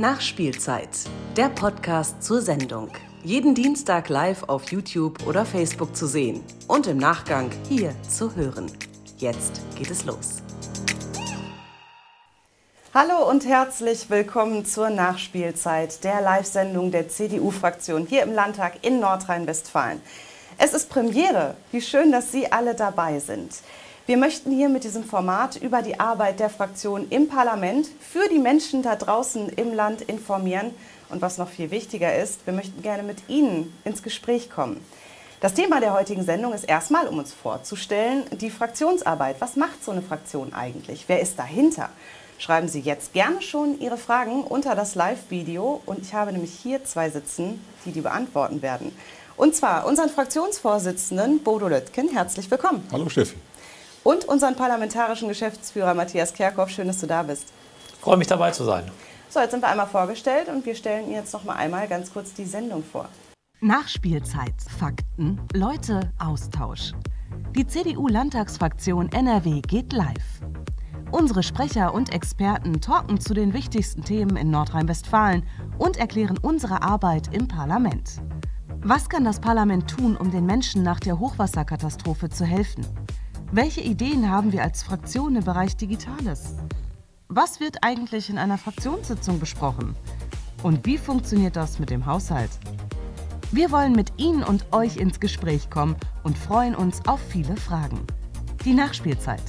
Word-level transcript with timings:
Nachspielzeit, 0.00 0.88
der 1.36 1.50
Podcast 1.50 2.22
zur 2.22 2.40
Sendung. 2.40 2.88
Jeden 3.22 3.54
Dienstag 3.54 4.08
live 4.08 4.44
auf 4.44 4.72
YouTube 4.72 5.26
oder 5.26 5.44
Facebook 5.44 5.94
zu 5.94 6.06
sehen 6.06 6.42
und 6.68 6.86
im 6.86 6.96
Nachgang 6.96 7.50
hier 7.68 7.92
zu 8.00 8.34
hören. 8.34 8.72
Jetzt 9.18 9.60
geht 9.76 9.90
es 9.90 10.06
los. 10.06 10.40
Hallo 12.94 13.28
und 13.28 13.44
herzlich 13.44 14.08
willkommen 14.08 14.64
zur 14.64 14.88
Nachspielzeit, 14.88 16.02
der 16.02 16.22
Live-Sendung 16.22 16.90
der 16.90 17.10
CDU-Fraktion 17.10 18.06
hier 18.06 18.22
im 18.22 18.32
Landtag 18.32 18.78
in 18.80 19.00
Nordrhein-Westfalen. 19.00 20.00
Es 20.56 20.72
ist 20.72 20.88
Premiere. 20.88 21.56
Wie 21.72 21.82
schön, 21.82 22.10
dass 22.10 22.32
Sie 22.32 22.50
alle 22.50 22.74
dabei 22.74 23.18
sind. 23.20 23.52
Wir 24.06 24.16
möchten 24.16 24.50
hier 24.50 24.68
mit 24.68 24.84
diesem 24.84 25.04
Format 25.04 25.56
über 25.56 25.82
die 25.82 26.00
Arbeit 26.00 26.40
der 26.40 26.50
Fraktion 26.50 27.06
im 27.10 27.28
Parlament 27.28 27.86
für 28.00 28.28
die 28.28 28.38
Menschen 28.38 28.82
da 28.82 28.96
draußen 28.96 29.50
im 29.50 29.72
Land 29.72 30.02
informieren. 30.02 30.72
Und 31.10 31.22
was 31.22 31.38
noch 31.38 31.48
viel 31.48 31.70
wichtiger 31.70 32.16
ist, 32.16 32.44
wir 32.46 32.52
möchten 32.52 32.82
gerne 32.82 33.02
mit 33.02 33.28
Ihnen 33.28 33.72
ins 33.84 34.02
Gespräch 34.02 34.50
kommen. 34.50 34.84
Das 35.40 35.54
Thema 35.54 35.80
der 35.80 35.92
heutigen 35.92 36.24
Sendung 36.24 36.52
ist 36.52 36.64
erstmal, 36.64 37.08
um 37.08 37.18
uns 37.18 37.32
vorzustellen, 37.32 38.24
die 38.32 38.50
Fraktionsarbeit. 38.50 39.36
Was 39.40 39.56
macht 39.56 39.84
so 39.84 39.92
eine 39.92 40.02
Fraktion 40.02 40.54
eigentlich? 40.54 41.04
Wer 41.06 41.20
ist 41.20 41.38
dahinter? 41.38 41.90
Schreiben 42.38 42.68
Sie 42.68 42.80
jetzt 42.80 43.12
gerne 43.12 43.42
schon 43.42 43.78
Ihre 43.80 43.98
Fragen 43.98 44.42
unter 44.42 44.74
das 44.74 44.94
Live-Video. 44.94 45.82
Und 45.86 46.00
ich 46.00 46.14
habe 46.14 46.32
nämlich 46.32 46.52
hier 46.52 46.84
zwei 46.84 47.10
sitzen, 47.10 47.64
die 47.84 47.92
die 47.92 48.00
beantworten 48.00 48.62
werden. 48.62 48.96
Und 49.36 49.54
zwar 49.54 49.86
unseren 49.86 50.08
Fraktionsvorsitzenden 50.08 51.42
Bodo 51.42 51.68
Löttgen. 51.68 52.08
Herzlich 52.08 52.50
willkommen. 52.50 52.86
Hallo 52.92 53.08
Steffi 53.08 53.36
und 54.04 54.24
unseren 54.26 54.56
parlamentarischen 54.56 55.28
Geschäftsführer 55.28 55.94
Matthias 55.94 56.32
Kerkhoff. 56.32 56.70
Schön, 56.70 56.86
dass 56.86 57.00
du 57.00 57.06
da 57.06 57.22
bist. 57.22 57.48
Ich 57.92 58.00
freue 58.00 58.16
mich 58.16 58.26
dabei 58.26 58.50
zu 58.50 58.64
sein. 58.64 58.90
So, 59.28 59.40
jetzt 59.40 59.52
sind 59.52 59.62
wir 59.62 59.68
einmal 59.68 59.86
vorgestellt 59.86 60.48
und 60.48 60.66
wir 60.66 60.74
stellen 60.74 61.06
Ihnen 61.06 61.14
jetzt 61.14 61.32
noch 61.32 61.44
mal 61.44 61.54
einmal 61.54 61.86
ganz 61.86 62.12
kurz 62.12 62.34
die 62.34 62.44
Sendung 62.44 62.82
vor. 62.82 63.08
Nachspielzeit, 63.60 64.54
Fakten, 64.78 65.40
Leute, 65.52 66.12
Austausch. 66.18 66.92
Die 67.54 67.66
CDU-Landtagsfraktion 67.66 69.12
NRW 69.12 69.60
geht 69.60 69.92
live. 69.92 70.40
Unsere 71.10 71.42
Sprecher 71.42 71.92
und 71.92 72.12
Experten 72.12 72.80
talken 72.80 73.20
zu 73.20 73.34
den 73.34 73.52
wichtigsten 73.52 74.02
Themen 74.02 74.36
in 74.36 74.50
Nordrhein-Westfalen 74.50 75.44
und 75.76 75.96
erklären 75.96 76.38
unsere 76.40 76.82
Arbeit 76.82 77.34
im 77.34 77.48
Parlament. 77.48 78.22
Was 78.82 79.08
kann 79.08 79.24
das 79.24 79.40
Parlament 79.40 79.90
tun, 79.90 80.16
um 80.16 80.30
den 80.30 80.46
Menschen 80.46 80.82
nach 80.82 81.00
der 81.00 81.18
Hochwasserkatastrophe 81.18 82.30
zu 82.30 82.44
helfen? 82.44 82.86
Welche 83.52 83.80
Ideen 83.80 84.30
haben 84.30 84.52
wir 84.52 84.62
als 84.62 84.84
Fraktion 84.84 85.34
im 85.34 85.42
Bereich 85.42 85.76
Digitales? 85.76 86.54
Was 87.26 87.58
wird 87.58 87.82
eigentlich 87.82 88.30
in 88.30 88.38
einer 88.38 88.58
Fraktionssitzung 88.58 89.40
besprochen? 89.40 89.96
Und 90.62 90.86
wie 90.86 90.96
funktioniert 90.96 91.56
das 91.56 91.80
mit 91.80 91.90
dem 91.90 92.06
Haushalt? 92.06 92.50
Wir 93.50 93.72
wollen 93.72 93.90
mit 93.90 94.12
Ihnen 94.18 94.44
und 94.44 94.72
euch 94.72 94.98
ins 94.98 95.18
Gespräch 95.18 95.68
kommen 95.68 95.96
und 96.22 96.38
freuen 96.38 96.76
uns 96.76 97.00
auf 97.08 97.18
viele 97.28 97.56
Fragen. 97.56 98.06
Die 98.64 98.72
Nachspielzeit. 98.72 99.42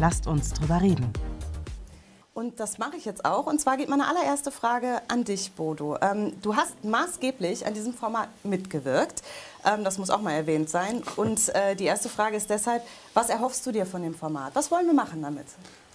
Lasst 0.00 0.26
uns 0.26 0.52
drüber 0.52 0.82
reden. 0.82 1.08
Und 2.36 2.60
das 2.60 2.76
mache 2.76 2.98
ich 2.98 3.06
jetzt 3.06 3.24
auch. 3.24 3.46
Und 3.46 3.62
zwar 3.62 3.78
geht 3.78 3.88
meine 3.88 4.06
allererste 4.06 4.50
Frage 4.50 5.00
an 5.08 5.24
dich, 5.24 5.52
Bodo. 5.52 5.96
Ähm, 6.02 6.34
du 6.42 6.54
hast 6.54 6.84
maßgeblich 6.84 7.64
an 7.64 7.72
diesem 7.72 7.94
Format 7.94 8.28
mitgewirkt. 8.44 9.22
Ähm, 9.64 9.84
das 9.84 9.96
muss 9.96 10.10
auch 10.10 10.20
mal 10.20 10.32
erwähnt 10.32 10.68
sein. 10.68 11.02
Und 11.16 11.48
äh, 11.54 11.74
die 11.74 11.84
erste 11.84 12.10
Frage 12.10 12.36
ist 12.36 12.50
deshalb, 12.50 12.82
was 13.14 13.30
erhoffst 13.30 13.64
du 13.64 13.72
dir 13.72 13.86
von 13.86 14.02
dem 14.02 14.14
Format? 14.14 14.54
Was 14.54 14.70
wollen 14.70 14.84
wir 14.84 14.92
machen 14.92 15.22
damit? 15.22 15.46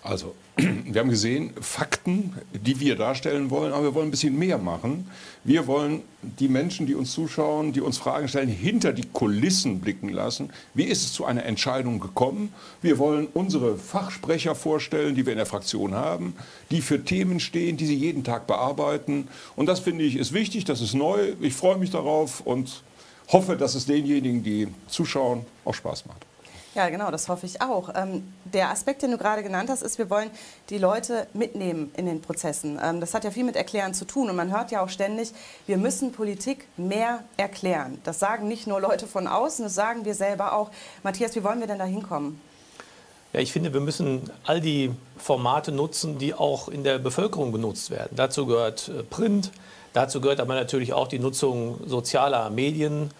Also, 0.03 0.33
wir 0.55 0.99
haben 0.99 1.09
gesehen, 1.09 1.51
Fakten, 1.61 2.33
die 2.53 2.79
wir 2.79 2.95
darstellen 2.95 3.51
wollen, 3.51 3.71
aber 3.71 3.83
wir 3.83 3.93
wollen 3.93 4.07
ein 4.07 4.11
bisschen 4.11 4.37
mehr 4.37 4.57
machen. 4.57 5.07
Wir 5.43 5.67
wollen 5.67 6.01
die 6.21 6.47
Menschen, 6.47 6.87
die 6.87 6.95
uns 6.95 7.11
zuschauen, 7.11 7.71
die 7.71 7.81
uns 7.81 7.99
Fragen 7.99 8.27
stellen, 8.27 8.49
hinter 8.49 8.93
die 8.93 9.07
Kulissen 9.13 9.79
blicken 9.79 10.09
lassen. 10.09 10.49
Wie 10.73 10.85
ist 10.85 11.03
es 11.03 11.13
zu 11.13 11.25
einer 11.25 11.45
Entscheidung 11.45 11.99
gekommen? 11.99 12.51
Wir 12.81 12.97
wollen 12.97 13.27
unsere 13.33 13.77
Fachsprecher 13.77 14.55
vorstellen, 14.55 15.13
die 15.13 15.25
wir 15.25 15.33
in 15.33 15.37
der 15.37 15.45
Fraktion 15.45 15.93
haben, 15.93 16.35
die 16.71 16.81
für 16.81 17.03
Themen 17.03 17.39
stehen, 17.39 17.77
die 17.77 17.85
sie 17.85 17.95
jeden 17.95 18.23
Tag 18.23 18.47
bearbeiten. 18.47 19.27
Und 19.55 19.67
das 19.67 19.81
finde 19.81 20.03
ich 20.03 20.15
ist 20.17 20.33
wichtig, 20.33 20.65
das 20.65 20.81
ist 20.81 20.95
neu. 20.95 21.33
Ich 21.41 21.53
freue 21.53 21.77
mich 21.77 21.91
darauf 21.91 22.41
und 22.41 22.83
hoffe, 23.31 23.55
dass 23.55 23.75
es 23.75 23.85
denjenigen, 23.85 24.43
die 24.43 24.67
zuschauen, 24.87 25.45
auch 25.63 25.75
Spaß 25.75 26.05
macht. 26.07 26.25
Ja, 26.73 26.87
genau, 26.89 27.11
das 27.11 27.27
hoffe 27.27 27.45
ich 27.45 27.61
auch. 27.61 27.89
Ähm, 27.95 28.31
der 28.45 28.69
Aspekt, 28.69 29.01
den 29.01 29.11
du 29.11 29.17
gerade 29.17 29.43
genannt 29.43 29.69
hast, 29.69 29.81
ist, 29.81 29.97
wir 29.97 30.09
wollen 30.09 30.31
die 30.69 30.77
Leute 30.77 31.27
mitnehmen 31.33 31.91
in 31.97 32.05
den 32.05 32.21
Prozessen. 32.21 32.79
Ähm, 32.81 33.01
das 33.01 33.13
hat 33.13 33.25
ja 33.25 33.31
viel 33.31 33.43
mit 33.43 33.57
Erklären 33.57 33.93
zu 33.93 34.05
tun. 34.05 34.29
Und 34.29 34.37
man 34.37 34.51
hört 34.55 34.71
ja 34.71 34.81
auch 34.81 34.89
ständig, 34.89 35.33
wir 35.67 35.77
müssen 35.77 36.13
Politik 36.13 36.67
mehr 36.77 37.23
erklären. 37.35 37.99
Das 38.05 38.19
sagen 38.19 38.47
nicht 38.47 38.67
nur 38.67 38.79
Leute 38.79 39.05
von 39.05 39.27
außen, 39.27 39.65
das 39.65 39.75
sagen 39.75 40.05
wir 40.05 40.15
selber 40.15 40.53
auch. 40.53 40.71
Matthias, 41.03 41.35
wie 41.35 41.43
wollen 41.43 41.59
wir 41.59 41.67
denn 41.67 41.79
da 41.79 41.85
hinkommen? 41.85 42.39
Ja, 43.33 43.41
ich 43.41 43.51
finde, 43.51 43.73
wir 43.73 43.81
müssen 43.81 44.29
all 44.45 44.61
die 44.61 44.91
Formate 45.17 45.73
nutzen, 45.73 46.19
die 46.19 46.33
auch 46.33 46.69
in 46.69 46.83
der 46.85 46.99
Bevölkerung 46.99 47.51
genutzt 47.51 47.89
werden. 47.89 48.11
Dazu 48.15 48.45
gehört 48.45 48.87
äh, 48.87 49.03
Print, 49.03 49.51
Dazu 49.93 50.21
gehört 50.21 50.39
aber 50.39 50.55
natürlich 50.55 50.93
auch 50.93 51.07
die 51.07 51.19
Nutzung 51.19 51.81
sozialer 51.85 52.49
Medien 52.49 53.11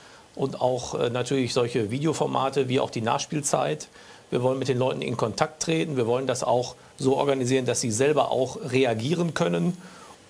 und 0.41 0.59
auch 0.59 0.96
äh, 0.96 1.12
natürlich 1.12 1.53
solche 1.53 1.91
Videoformate 1.91 2.68
wie 2.68 2.79
auch 2.79 2.90
die 2.90 3.02
Nachspielzeit. 3.02 3.90
Wir 4.31 4.41
wollen 4.41 4.57
mit 4.57 4.69
den 4.69 4.79
Leuten 4.79 5.03
in 5.03 5.16
Kontakt 5.16 5.62
treten. 5.62 5.97
Wir 5.97 6.07
wollen 6.07 6.25
das 6.25 6.44
auch 6.44 6.74
so 6.97 7.16
organisieren, 7.16 7.68
dass 7.68 7.79
sie 7.79 7.91
selber 7.91 8.31
auch 8.31 8.57
reagieren 8.72 9.35
können 9.35 9.78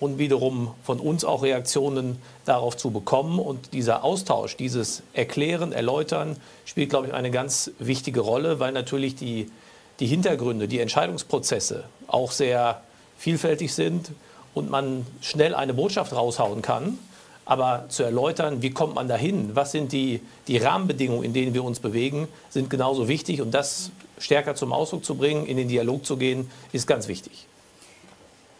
und 0.00 0.18
wiederum 0.18 0.74
von 0.82 1.00
uns 1.00 1.24
auch 1.24 1.42
Reaktionen 1.42 2.20
darauf 2.44 2.76
zu 2.76 2.90
bekommen. 2.90 3.38
Und 3.38 3.72
dieser 3.72 4.04
Austausch, 4.04 4.58
dieses 4.58 5.02
Erklären, 5.14 5.72
Erläutern 5.72 6.36
spielt, 6.66 6.90
glaube 6.90 7.06
ich, 7.06 7.14
eine 7.14 7.30
ganz 7.30 7.70
wichtige 7.78 8.20
Rolle, 8.20 8.60
weil 8.60 8.72
natürlich 8.72 9.14
die, 9.14 9.50
die 9.98 10.06
Hintergründe, 10.06 10.68
die 10.68 10.80
Entscheidungsprozesse 10.80 11.84
auch 12.06 12.32
sehr 12.32 12.82
vielfältig 13.16 13.72
sind 13.72 14.10
und 14.52 14.68
man 14.68 15.06
schnell 15.22 15.54
eine 15.54 15.72
Botschaft 15.72 16.12
raushauen 16.14 16.60
kann. 16.60 16.98
Aber 17.44 17.86
zu 17.88 18.02
erläutern, 18.04 18.62
wie 18.62 18.70
kommt 18.70 18.94
man 18.94 19.08
dahin, 19.08 19.56
was 19.56 19.72
sind 19.72 19.92
die, 19.92 20.20
die 20.46 20.58
Rahmenbedingungen, 20.58 21.24
in 21.24 21.32
denen 21.32 21.54
wir 21.54 21.64
uns 21.64 21.80
bewegen, 21.80 22.28
sind 22.50 22.70
genauso 22.70 23.08
wichtig. 23.08 23.40
Und 23.42 23.52
das 23.52 23.90
stärker 24.18 24.54
zum 24.54 24.72
Ausdruck 24.72 25.04
zu 25.04 25.16
bringen, 25.16 25.46
in 25.46 25.56
den 25.56 25.68
Dialog 25.68 26.06
zu 26.06 26.16
gehen, 26.16 26.50
ist 26.72 26.86
ganz 26.86 27.08
wichtig. 27.08 27.46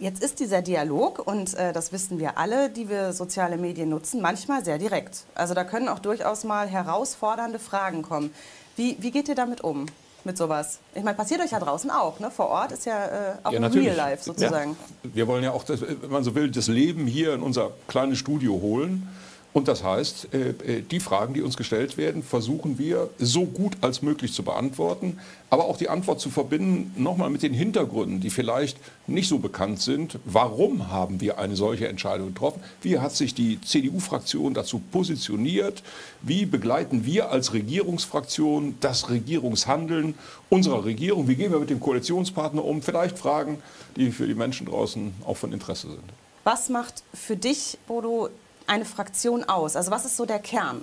Jetzt 0.02 0.20
ist 0.20 0.40
dieser 0.40 0.62
Dialog, 0.62 1.24
und 1.24 1.54
äh, 1.54 1.72
das 1.72 1.92
wissen 1.92 2.18
wir 2.18 2.36
alle, 2.36 2.70
die 2.70 2.88
wir 2.88 3.12
soziale 3.12 3.56
Medien 3.56 3.88
nutzen, 3.88 4.20
manchmal 4.20 4.64
sehr 4.64 4.76
direkt. 4.76 5.26
Also 5.36 5.54
da 5.54 5.62
können 5.62 5.88
auch 5.88 6.00
durchaus 6.00 6.42
mal 6.42 6.66
herausfordernde 6.66 7.60
Fragen 7.60 8.02
kommen. 8.02 8.34
Wie, 8.74 8.96
wie 8.98 9.12
geht 9.12 9.28
ihr 9.28 9.36
damit 9.36 9.60
um? 9.60 9.86
Mit 10.24 10.36
sowas? 10.36 10.78
Ich 10.94 11.02
meine, 11.02 11.16
passiert 11.16 11.40
euch 11.40 11.50
ja 11.50 11.60
draußen 11.60 11.90
auch, 11.90 12.20
ne? 12.20 12.30
Vor 12.30 12.48
Ort 12.48 12.72
ist 12.72 12.86
ja 12.86 13.06
äh, 13.06 13.34
auch 13.42 13.52
ja, 13.52 13.66
Real 13.66 13.96
Life 13.96 14.24
sozusagen. 14.24 14.76
Ja. 15.02 15.10
Wir 15.14 15.26
wollen 15.26 15.44
ja 15.44 15.52
auch, 15.52 15.64
das, 15.64 15.80
wenn 15.80 16.10
man 16.10 16.24
so 16.24 16.34
will, 16.34 16.50
das 16.50 16.68
Leben 16.68 17.06
hier 17.06 17.34
in 17.34 17.42
unser 17.42 17.70
kleines 17.88 18.18
Studio 18.18 18.52
holen. 18.60 19.08
Und 19.52 19.68
das 19.68 19.84
heißt, 19.84 20.28
äh, 20.32 20.50
äh, 20.50 20.82
die 20.82 20.98
Fragen, 20.98 21.34
die 21.34 21.42
uns 21.42 21.58
gestellt 21.58 21.98
werden, 21.98 22.22
versuchen 22.22 22.78
wir 22.78 23.10
so 23.18 23.44
gut 23.44 23.76
als 23.82 24.00
möglich 24.00 24.32
zu 24.32 24.42
beantworten, 24.42 25.18
aber 25.50 25.66
auch 25.66 25.76
die 25.76 25.90
Antwort 25.90 26.20
zu 26.20 26.30
verbinden, 26.30 26.94
nochmal 26.96 27.28
mit 27.28 27.42
den 27.42 27.52
Hintergründen, 27.52 28.20
die 28.20 28.30
vielleicht 28.30 28.78
nicht 29.06 29.28
so 29.28 29.38
bekannt 29.38 29.82
sind. 29.82 30.18
Warum 30.24 30.88
haben 30.88 31.20
wir 31.20 31.38
eine 31.38 31.54
solche 31.54 31.88
Entscheidung 31.88 32.28
getroffen? 32.28 32.62
Wie 32.80 32.98
hat 32.98 33.14
sich 33.14 33.34
die 33.34 33.60
CDU-Fraktion 33.60 34.54
dazu 34.54 34.80
positioniert? 34.90 35.82
Wie 36.22 36.46
begleiten 36.46 37.04
wir 37.04 37.30
als 37.30 37.52
Regierungsfraktion 37.52 38.76
das 38.80 39.10
Regierungshandeln 39.10 40.14
unserer 40.48 40.86
Regierung? 40.86 41.28
Wie 41.28 41.36
gehen 41.36 41.52
wir 41.52 41.58
mit 41.58 41.68
dem 41.68 41.80
Koalitionspartner 41.80 42.64
um? 42.64 42.80
Vielleicht 42.80 43.18
Fragen, 43.18 43.58
die 43.96 44.12
für 44.12 44.26
die 44.26 44.34
Menschen 44.34 44.66
draußen 44.66 45.12
auch 45.26 45.36
von 45.36 45.52
Interesse 45.52 45.88
sind. 45.88 46.04
Was 46.44 46.70
macht 46.70 47.04
für 47.12 47.36
dich, 47.36 47.78
Bodo, 47.86 48.30
eine 48.72 48.84
Fraktion 48.84 49.44
aus? 49.44 49.76
Also 49.76 49.90
was 49.90 50.04
ist 50.04 50.16
so 50.16 50.24
der 50.24 50.38
Kern? 50.38 50.82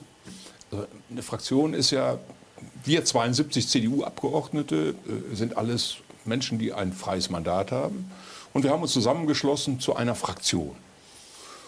Eine 1.09 1.24
Fraktion 1.24 1.74
ist 1.74 1.91
ja, 1.91 2.19
wir 2.86 3.03
72 3.03 3.68
CDU-Abgeordnete 3.68 4.95
äh, 5.07 5.36
sind 5.36 5.57
alles 5.57 5.97
Menschen, 6.25 6.59
die 6.59 6.71
ein 6.71 6.94
freies 6.94 7.30
Mandat 7.30 7.71
haben. 7.71 8.12
Und 8.53 8.63
wir 8.63 8.71
haben 8.71 8.81
uns 8.81 8.94
zusammengeschlossen 8.94 9.80
zu 9.80 9.95
einer 9.95 10.15
Fraktion. 10.15 10.75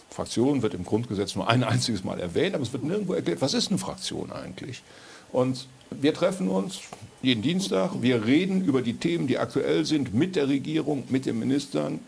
Fraktion 0.09 0.61
wird 0.61 0.73
im 0.73 0.83
Grundgesetz 0.83 1.35
nur 1.35 1.49
ein 1.49 1.63
einziges 1.63 2.03
Mal 2.03 2.19
erwähnt, 2.19 2.53
aber 2.53 2.63
es 2.63 2.73
wird 2.73 2.83
nirgendwo 2.83 3.13
erklärt, 3.13 3.41
was 3.41 3.53
ist 3.53 3.69
eine 3.69 3.77
Fraktion 3.77 4.31
eigentlich. 4.31 4.83
Und 5.31 5.67
wir 5.89 6.13
treffen 6.13 6.49
uns 6.49 6.81
jeden 7.21 7.41
Dienstag, 7.41 8.01
wir 8.01 8.25
reden 8.25 8.63
über 8.63 8.81
die 8.81 8.97
Themen, 8.97 9.27
die 9.27 9.37
aktuell 9.37 9.85
sind, 9.85 10.13
mit 10.13 10.35
der 10.35 10.47
Regierung, 10.49 11.05
mit 11.09 11.25
den 11.25 11.39
Ministern. 11.39 11.99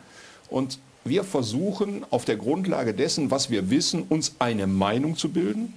Und 0.50 0.80
wir 1.06 1.24
versuchen 1.24 2.06
auf 2.10 2.26
der 2.26 2.38
Grundlage 2.38 2.94
dessen, 2.94 3.32
was 3.32 3.50
wir 3.50 3.70
wissen, 3.70 4.04
uns 4.04 4.36
eine 4.40 4.68
Meinung 4.68 5.18
zu 5.18 5.30
bilden, 5.30 5.74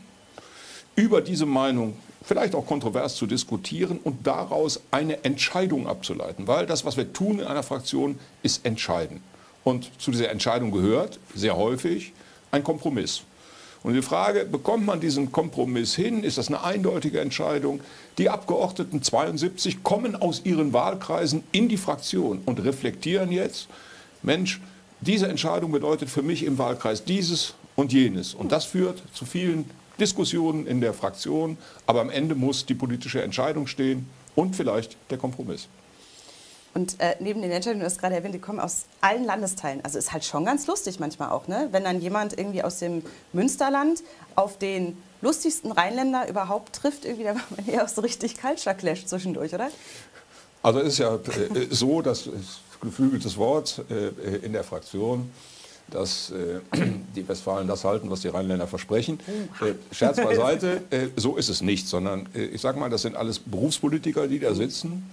über 0.94 1.20
diese 1.20 1.46
Meinung 1.46 1.96
vielleicht 2.22 2.54
auch 2.54 2.66
kontrovers 2.66 3.14
zu 3.14 3.26
diskutieren 3.26 3.98
und 4.02 4.26
daraus 4.26 4.80
eine 4.90 5.24
Entscheidung 5.24 5.86
abzuleiten. 5.86 6.48
Weil 6.48 6.66
das, 6.66 6.84
was 6.84 6.96
wir 6.96 7.12
tun 7.12 7.38
in 7.38 7.46
einer 7.46 7.62
Fraktion, 7.62 8.18
ist 8.42 8.64
entscheiden. 8.66 9.20
Und 9.62 9.90
zu 10.00 10.10
dieser 10.10 10.30
Entscheidung 10.30 10.70
gehört 10.70 11.18
sehr 11.34 11.56
häufig 11.56 12.12
ein 12.50 12.64
Kompromiss. 12.64 13.22
Und 13.82 13.94
die 13.94 14.02
Frage, 14.02 14.44
bekommt 14.44 14.86
man 14.86 15.00
diesen 15.00 15.30
Kompromiss 15.30 15.94
hin? 15.94 16.24
Ist 16.24 16.38
das 16.38 16.48
eine 16.48 16.64
eindeutige 16.64 17.20
Entscheidung? 17.20 17.80
Die 18.18 18.28
Abgeordneten 18.28 19.02
72 19.02 19.84
kommen 19.84 20.16
aus 20.16 20.40
ihren 20.44 20.72
Wahlkreisen 20.72 21.44
in 21.52 21.68
die 21.68 21.76
Fraktion 21.76 22.42
und 22.44 22.64
reflektieren 22.64 23.30
jetzt, 23.30 23.68
Mensch, 24.22 24.60
diese 25.00 25.28
Entscheidung 25.28 25.72
bedeutet 25.72 26.08
für 26.08 26.22
mich 26.22 26.44
im 26.44 26.58
Wahlkreis 26.58 27.04
dieses 27.04 27.54
und 27.74 27.92
jenes. 27.92 28.34
Und 28.34 28.52
das 28.52 28.64
führt 28.64 29.02
zu 29.12 29.26
vielen 29.26 29.68
Diskussionen 30.00 30.66
in 30.66 30.80
der 30.80 30.94
Fraktion. 30.94 31.58
Aber 31.86 32.00
am 32.00 32.10
Ende 32.10 32.34
muss 32.34 32.66
die 32.66 32.74
politische 32.74 33.22
Entscheidung 33.22 33.66
stehen 33.66 34.08
und 34.34 34.56
vielleicht 34.56 34.96
der 35.10 35.18
Kompromiss. 35.18 35.68
Und 36.74 37.00
äh, 37.00 37.16
neben 37.20 37.40
den 37.40 37.50
Entscheidungen, 37.50 37.80
du 37.80 37.86
hast 37.86 37.98
gerade 37.98 38.16
erwähnt, 38.16 38.34
die 38.34 38.38
kommen 38.38 38.60
aus 38.60 38.84
allen 39.00 39.24
Landesteilen. 39.24 39.82
Also 39.82 39.98
ist 39.98 40.12
halt 40.12 40.26
schon 40.26 40.44
ganz 40.44 40.66
lustig 40.66 41.00
manchmal 41.00 41.30
auch, 41.30 41.48
ne? 41.48 41.68
wenn 41.70 41.84
dann 41.84 42.02
jemand 42.02 42.38
irgendwie 42.38 42.62
aus 42.62 42.80
dem 42.80 43.02
Münsterland 43.32 44.02
auf 44.34 44.58
den 44.58 44.98
lustigsten 45.22 45.72
Rheinländer 45.72 46.28
überhaupt 46.28 46.76
trifft, 46.76 47.06
irgendwie, 47.06 47.24
da 47.24 47.32
macht 47.32 47.50
man 47.56 47.66
eher 47.66 47.82
auch 47.82 47.88
so 47.88 48.02
richtig 48.02 48.38
Culture 48.38 48.74
Clash 48.74 49.06
zwischendurch, 49.06 49.54
oder? 49.54 49.70
Also 50.62 50.80
es 50.80 50.88
ist 50.88 50.98
ja 50.98 51.14
äh, 51.14 51.68
so, 51.70 52.02
dass 52.02 52.28
geflügeltes 52.80 53.36
Wort 53.36 53.84
äh, 53.90 54.36
in 54.44 54.52
der 54.52 54.64
Fraktion, 54.64 55.30
dass 55.90 56.32
äh, 56.32 56.60
die 57.16 57.26
Westfalen 57.28 57.68
das 57.68 57.84
halten, 57.84 58.10
was 58.10 58.20
die 58.20 58.28
Rheinländer 58.28 58.66
versprechen. 58.66 59.20
Äh, 59.60 59.74
Scherz 59.94 60.16
beiseite, 60.16 60.82
äh, 60.90 61.08
so 61.16 61.36
ist 61.36 61.48
es 61.48 61.62
nicht, 61.62 61.88
sondern 61.88 62.28
äh, 62.34 62.44
ich 62.44 62.60
sage 62.60 62.78
mal, 62.78 62.90
das 62.90 63.02
sind 63.02 63.16
alles 63.16 63.38
Berufspolitiker, 63.38 64.28
die 64.28 64.38
da 64.38 64.54
sitzen 64.54 65.08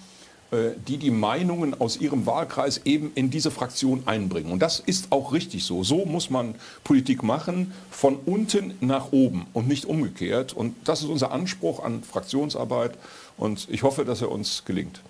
äh, 0.54 0.76
die 0.88 0.98
die 0.98 1.10
Meinungen 1.10 1.80
aus 1.82 1.98
ihrem 1.98 2.28
Wahlkreis 2.28 2.82
eben 2.86 3.12
in 3.16 3.32
diese 3.32 3.50
Fraktion 3.50 4.04
einbringen. 4.06 4.52
Und 4.52 4.60
das 4.60 4.80
ist 4.80 5.12
auch 5.12 5.34
richtig 5.34 5.64
so. 5.64 5.84
So 5.84 6.06
muss 6.06 6.30
man 6.30 6.54
Politik 6.84 7.24
machen, 7.24 7.74
von 7.90 8.18
unten 8.18 8.76
nach 8.80 9.12
oben 9.12 9.48
und 9.54 9.68
nicht 9.68 9.86
umgekehrt. 9.86 10.54
Und 10.54 10.76
das 10.84 11.02
ist 11.02 11.10
unser 11.10 11.32
Anspruch 11.32 11.84
an 11.84 12.04
Fraktionsarbeit 12.04 12.98
und 13.36 13.68
ich 13.72 13.82
hoffe, 13.82 14.06
dass 14.06 14.22
er 14.22 14.32
uns 14.32 14.64
gelingt. 14.64 15.02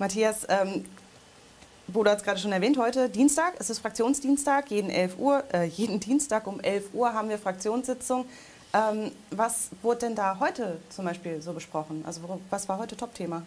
Matthias, 0.00 0.46
ähm, 0.48 0.84
Bodo 1.92 2.10
hat 2.10 2.18
es 2.18 2.24
gerade 2.24 2.38
schon 2.38 2.52
erwähnt, 2.52 2.78
heute 2.78 3.08
Dienstag, 3.08 3.54
es 3.58 3.68
ist 3.68 3.80
Fraktionsdienstag, 3.80 4.70
jeden, 4.70 4.90
11 4.90 5.18
Uhr, 5.18 5.42
äh, 5.52 5.64
jeden 5.76 6.00
Dienstag 6.00 6.46
um 6.46 6.60
11 6.60 6.90
Uhr 6.92 7.12
haben 7.12 7.28
wir 7.28 7.38
Fraktionssitzung. 7.38 8.26
Ähm, 8.72 9.10
was 9.30 9.70
wurde 9.82 10.00
denn 10.00 10.14
da 10.14 10.38
heute 10.38 10.78
zum 10.90 11.04
Beispiel 11.04 11.42
so 11.42 11.52
besprochen? 11.52 12.04
Also 12.06 12.20
was 12.50 12.68
war 12.68 12.78
heute 12.78 12.96
Topthema? 12.96 13.42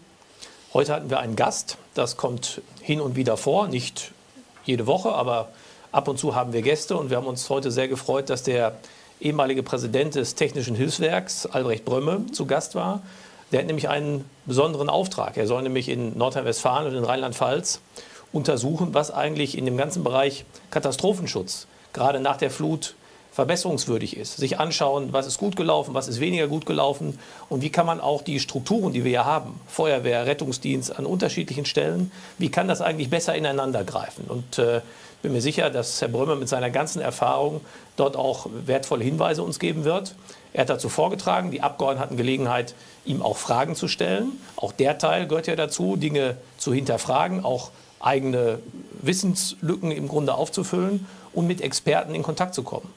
Heute 0.73 0.93
hatten 0.93 1.09
wir 1.09 1.19
einen 1.19 1.35
Gast, 1.35 1.77
das 1.93 2.17
kommt 2.17 2.61
hin 2.81 2.99
und 2.99 3.15
wieder 3.15 3.37
vor, 3.37 3.67
nicht 3.67 4.11
jede 4.65 4.87
Woche, 4.87 5.13
aber 5.13 5.49
ab 5.91 6.07
und 6.07 6.17
zu 6.17 6.35
haben 6.35 6.51
wir 6.51 6.61
Gäste 6.61 6.97
und 6.97 7.09
wir 7.09 7.17
haben 7.17 7.27
uns 7.27 7.49
heute 7.49 7.71
sehr 7.71 7.87
gefreut, 7.87 8.29
dass 8.29 8.43
der 8.43 8.75
ehemalige 9.21 9.63
Präsident 9.63 10.15
des 10.15 10.35
Technischen 10.35 10.75
Hilfswerks, 10.75 11.45
Albrecht 11.45 11.85
Brömme, 11.85 12.25
zu 12.31 12.45
Gast 12.45 12.75
war. 12.75 13.01
Der 13.51 13.59
hat 13.59 13.67
nämlich 13.67 13.87
einen 13.87 14.25
besonderen 14.45 14.89
Auftrag. 14.89 15.37
Er 15.37 15.47
soll 15.47 15.61
nämlich 15.61 15.87
in 15.87 16.17
Nordrhein-Westfalen 16.17 16.87
und 16.87 16.97
in 16.97 17.03
Rheinland-Pfalz 17.05 17.79
untersuchen, 18.33 18.93
was 18.93 19.11
eigentlich 19.11 19.57
in 19.57 19.65
dem 19.65 19.77
ganzen 19.77 20.03
Bereich 20.03 20.43
Katastrophenschutz, 20.71 21.67
gerade 21.93 22.19
nach 22.19 22.37
der 22.37 22.51
Flut, 22.51 22.95
verbesserungswürdig 23.31 24.15
ist. 24.15 24.37
Sich 24.37 24.59
anschauen, 24.59 25.11
was 25.11 25.25
ist 25.25 25.39
gut 25.39 25.55
gelaufen, 25.55 25.95
was 25.95 26.07
ist 26.07 26.19
weniger 26.19 26.47
gut 26.47 26.67
gelaufen 26.67 27.17
und 27.49 27.63
wie 27.63 27.71
kann 27.71 27.87
man 27.87 27.99
auch 27.99 28.21
die 28.21 28.39
Strukturen, 28.39 28.93
die 28.93 29.03
wir 29.03 29.11
ja 29.11 29.25
haben, 29.25 29.59
Feuerwehr, 29.67 30.27
Rettungsdienst 30.27 30.95
an 30.97 31.07
unterschiedlichen 31.07 31.65
Stellen, 31.65 32.11
wie 32.37 32.49
kann 32.49 32.67
das 32.67 32.81
eigentlich 32.81 33.09
besser 33.09 33.33
ineinander 33.35 33.83
greifen? 33.83 34.25
Und 34.27 34.59
äh, 34.59 34.81
bin 35.23 35.31
mir 35.31 35.41
sicher, 35.41 35.71
dass 35.71 35.99
Herr 35.99 36.09
Brömer 36.09 36.35
mit 36.35 36.47
seiner 36.47 36.69
ganzen 36.69 37.01
Erfahrung 37.01 37.61
dort 37.95 38.15
auch 38.17 38.47
wertvolle 38.65 39.03
Hinweise 39.03 39.41
uns 39.41 39.57
geben 39.57 39.83
wird. 39.83 40.15
Er 40.51 40.61
hat 40.61 40.69
dazu 40.69 40.89
vorgetragen, 40.89 41.49
die 41.49 41.61
Abgeordneten 41.61 42.03
hatten 42.03 42.17
Gelegenheit, 42.17 42.75
ihm 43.05 43.23
auch 43.23 43.37
Fragen 43.37 43.75
zu 43.75 43.87
stellen. 43.87 44.33
Auch 44.57 44.73
der 44.73 44.99
Teil 44.99 45.27
gehört 45.27 45.47
ja 45.47 45.55
dazu, 45.55 45.95
Dinge 45.95 46.37
zu 46.57 46.73
hinterfragen, 46.73 47.43
auch 47.43 47.71
eigene 48.03 48.59
Wissenslücken 49.01 49.91
im 49.91 50.07
Grunde 50.07 50.35
aufzufüllen 50.35 51.07
und 51.33 51.47
mit 51.47 51.61
Experten 51.61 52.13
in 52.13 52.23
Kontakt 52.23 52.53
zu 52.53 52.63
kommen. 52.63 52.89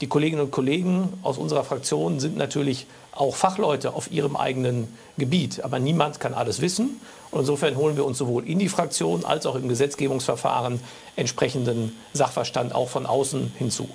Die 0.00 0.06
Kolleginnen 0.06 0.42
und 0.42 0.50
Kollegen 0.52 1.12
aus 1.22 1.38
unserer 1.38 1.64
Fraktion 1.64 2.20
sind 2.20 2.36
natürlich 2.36 2.86
auch 3.12 3.34
Fachleute 3.34 3.94
auf 3.94 4.12
ihrem 4.12 4.36
eigenen 4.36 4.86
Gebiet. 5.16 5.64
Aber 5.64 5.80
niemand 5.80 6.20
kann 6.20 6.34
alles 6.34 6.60
wissen. 6.60 7.00
Und 7.32 7.40
insofern 7.40 7.76
holen 7.76 7.96
wir 7.96 8.04
uns 8.04 8.18
sowohl 8.18 8.48
in 8.48 8.60
die 8.60 8.68
Fraktion 8.68 9.24
als 9.24 9.44
auch 9.44 9.56
im 9.56 9.68
Gesetzgebungsverfahren 9.68 10.80
entsprechenden 11.16 11.96
Sachverstand 12.12 12.74
auch 12.74 12.88
von 12.88 13.06
außen 13.06 13.52
hinzu. 13.58 13.88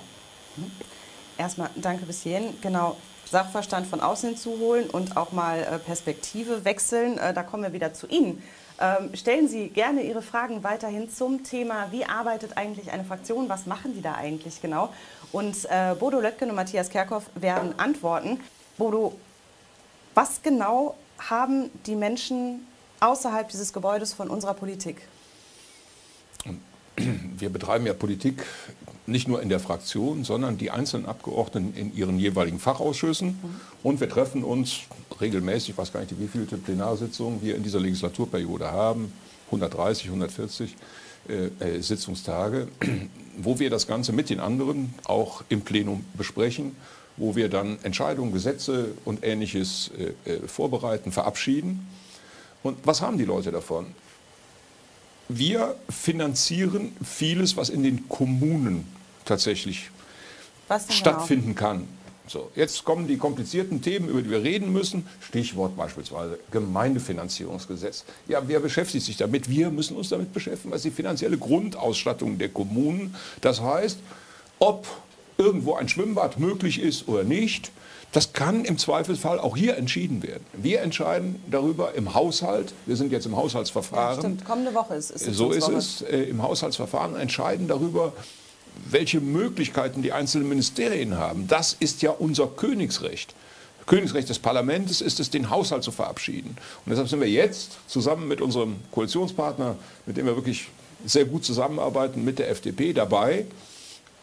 Erstmal 1.38 1.70
danke 1.74 2.04
bis 2.04 2.22
hierhin. 2.22 2.50
Genau, 2.60 2.96
Sachverstand 3.30 3.86
von 3.86 4.00
außen 4.00 4.30
hinzuholen 4.30 4.90
und 4.90 5.16
auch 5.16 5.32
mal 5.32 5.58
äh, 5.58 5.78
Perspektive 5.78 6.64
wechseln. 6.66 7.18
Äh, 7.18 7.32
da 7.32 7.42
kommen 7.42 7.62
wir 7.62 7.72
wieder 7.72 7.94
zu 7.94 8.06
Ihnen. 8.06 8.42
Ähm, 8.80 9.14
stellen 9.14 9.48
Sie 9.48 9.68
gerne 9.68 10.02
Ihre 10.02 10.22
Fragen 10.22 10.64
weiterhin 10.64 11.08
zum 11.08 11.44
Thema, 11.44 11.92
wie 11.92 12.04
arbeitet 12.04 12.56
eigentlich 12.56 12.90
eine 12.90 13.04
Fraktion, 13.04 13.48
was 13.48 13.66
machen 13.66 13.94
die 13.94 14.02
da 14.02 14.14
eigentlich 14.14 14.60
genau? 14.60 14.92
Und 15.30 15.64
äh, 15.70 15.94
Bodo 15.98 16.20
Löttgen 16.20 16.50
und 16.50 16.56
Matthias 16.56 16.90
Kerkhoff 16.90 17.24
werden 17.34 17.78
antworten. 17.78 18.40
Bodo, 18.76 19.14
was 20.14 20.42
genau 20.42 20.96
haben 21.18 21.70
die 21.86 21.94
Menschen 21.94 22.66
außerhalb 23.00 23.48
dieses 23.48 23.72
Gebäudes 23.72 24.12
von 24.12 24.28
unserer 24.28 24.54
Politik? 24.54 25.02
Wir 26.96 27.50
betreiben 27.50 27.86
ja 27.86 27.94
Politik 27.94 28.44
nicht 29.06 29.28
nur 29.28 29.42
in 29.42 29.48
der 29.48 29.60
Fraktion, 29.60 30.24
sondern 30.24 30.56
die 30.56 30.70
einzelnen 30.70 31.06
Abgeordneten 31.06 31.74
in 31.74 31.94
ihren 31.94 32.18
jeweiligen 32.18 32.58
Fachausschüssen. 32.58 33.38
Und 33.82 34.00
wir 34.00 34.08
treffen 34.08 34.42
uns 34.42 34.80
regelmäßig, 35.20 35.70
ich 35.70 35.78
weiß 35.78 35.92
gar 35.92 36.00
nicht, 36.00 36.18
wie 36.18 36.28
viele 36.28 36.44
Plenarsitzungen 36.44 37.42
wir 37.42 37.56
in 37.56 37.62
dieser 37.62 37.80
Legislaturperiode 37.80 38.70
haben, 38.70 39.12
130, 39.46 40.06
140 40.06 40.76
äh, 41.28 41.46
äh, 41.58 41.80
Sitzungstage, 41.80 42.68
wo 43.38 43.58
wir 43.58 43.70
das 43.70 43.86
Ganze 43.86 44.12
mit 44.12 44.30
den 44.30 44.40
anderen 44.40 44.94
auch 45.04 45.44
im 45.48 45.62
Plenum 45.62 46.04
besprechen, 46.16 46.76
wo 47.16 47.36
wir 47.36 47.48
dann 47.48 47.78
Entscheidungen, 47.82 48.32
Gesetze 48.32 48.92
und 49.04 49.24
Ähnliches 49.24 49.90
äh, 50.26 50.30
äh, 50.30 50.48
vorbereiten, 50.48 51.12
verabschieden. 51.12 51.86
Und 52.62 52.78
was 52.84 53.02
haben 53.02 53.18
die 53.18 53.24
Leute 53.24 53.52
davon? 53.52 53.86
Wir 55.28 55.76
finanzieren 55.88 56.92
vieles, 57.02 57.56
was 57.56 57.70
in 57.70 57.82
den 57.82 58.08
Kommunen 58.08 58.86
tatsächlich 59.24 59.90
genau? 60.68 60.80
stattfinden 60.90 61.54
genau? 61.54 61.60
kann. 61.60 61.88
So, 62.26 62.50
jetzt 62.54 62.84
kommen 62.84 63.06
die 63.06 63.18
komplizierten 63.18 63.82
Themen, 63.82 64.08
über 64.08 64.22
die 64.22 64.30
wir 64.30 64.42
reden 64.42 64.72
müssen. 64.72 65.06
Stichwort 65.20 65.76
beispielsweise 65.76 66.38
Gemeindefinanzierungsgesetz. 66.50 68.04
Ja, 68.28 68.42
wer 68.46 68.60
beschäftigt 68.60 69.04
sich 69.04 69.18
damit? 69.18 69.50
Wir 69.50 69.70
müssen 69.70 69.96
uns 69.96 70.08
damit 70.08 70.32
beschäftigen, 70.32 70.72
was 70.72 70.82
die 70.82 70.90
finanzielle 70.90 71.36
Grundausstattung 71.36 72.38
der 72.38 72.48
Kommunen. 72.48 73.14
Das 73.42 73.60
heißt, 73.60 73.98
ob 74.58 74.86
irgendwo 75.36 75.74
ein 75.74 75.88
Schwimmbad 75.88 76.38
möglich 76.38 76.80
ist 76.80 77.08
oder 77.08 77.24
nicht, 77.24 77.70
das 78.14 78.32
kann 78.32 78.64
im 78.64 78.78
Zweifelsfall 78.78 79.40
auch 79.40 79.56
hier 79.56 79.76
entschieden 79.76 80.22
werden. 80.22 80.44
Wir 80.52 80.82
entscheiden 80.82 81.42
darüber 81.50 81.94
im 81.94 82.14
Haushalt. 82.14 82.72
Wir 82.86 82.94
sind 82.94 83.10
jetzt 83.10 83.26
im 83.26 83.36
Haushaltsverfahren. 83.36 84.14
Ja, 84.14 84.20
stimmt. 84.20 84.44
Kommende 84.44 84.72
Woche 84.72 84.94
ist, 84.94 85.10
es. 85.10 85.24
So 85.36 85.50
ist 85.50 85.68
es. 85.68 86.02
Äh, 86.02 86.22
Im 86.22 86.40
Haushaltsverfahren 86.40 87.16
entscheiden 87.16 87.66
darüber, 87.66 88.12
welche 88.88 89.20
Möglichkeiten 89.20 90.02
die 90.02 90.12
einzelnen 90.12 90.48
Ministerien 90.48 91.18
haben. 91.18 91.48
Das 91.48 91.76
ist 91.78 92.02
ja 92.02 92.12
unser 92.12 92.46
Königsrecht. 92.46 93.34
Königsrecht 93.86 94.28
des 94.28 94.38
Parlaments 94.38 95.00
ist 95.00 95.18
es, 95.18 95.30
den 95.30 95.50
Haushalt 95.50 95.82
zu 95.82 95.90
verabschieden. 95.90 96.56
Und 96.86 96.90
deshalb 96.90 97.08
sind 97.08 97.20
wir 97.20 97.28
jetzt 97.28 97.72
zusammen 97.88 98.28
mit 98.28 98.40
unserem 98.40 98.76
Koalitionspartner, 98.92 99.76
mit 100.06 100.16
dem 100.16 100.26
wir 100.26 100.36
wirklich 100.36 100.68
sehr 101.04 101.24
gut 101.24 101.44
zusammenarbeiten, 101.44 102.24
mit 102.24 102.38
der 102.38 102.48
FDP 102.48 102.92
dabei, 102.92 103.44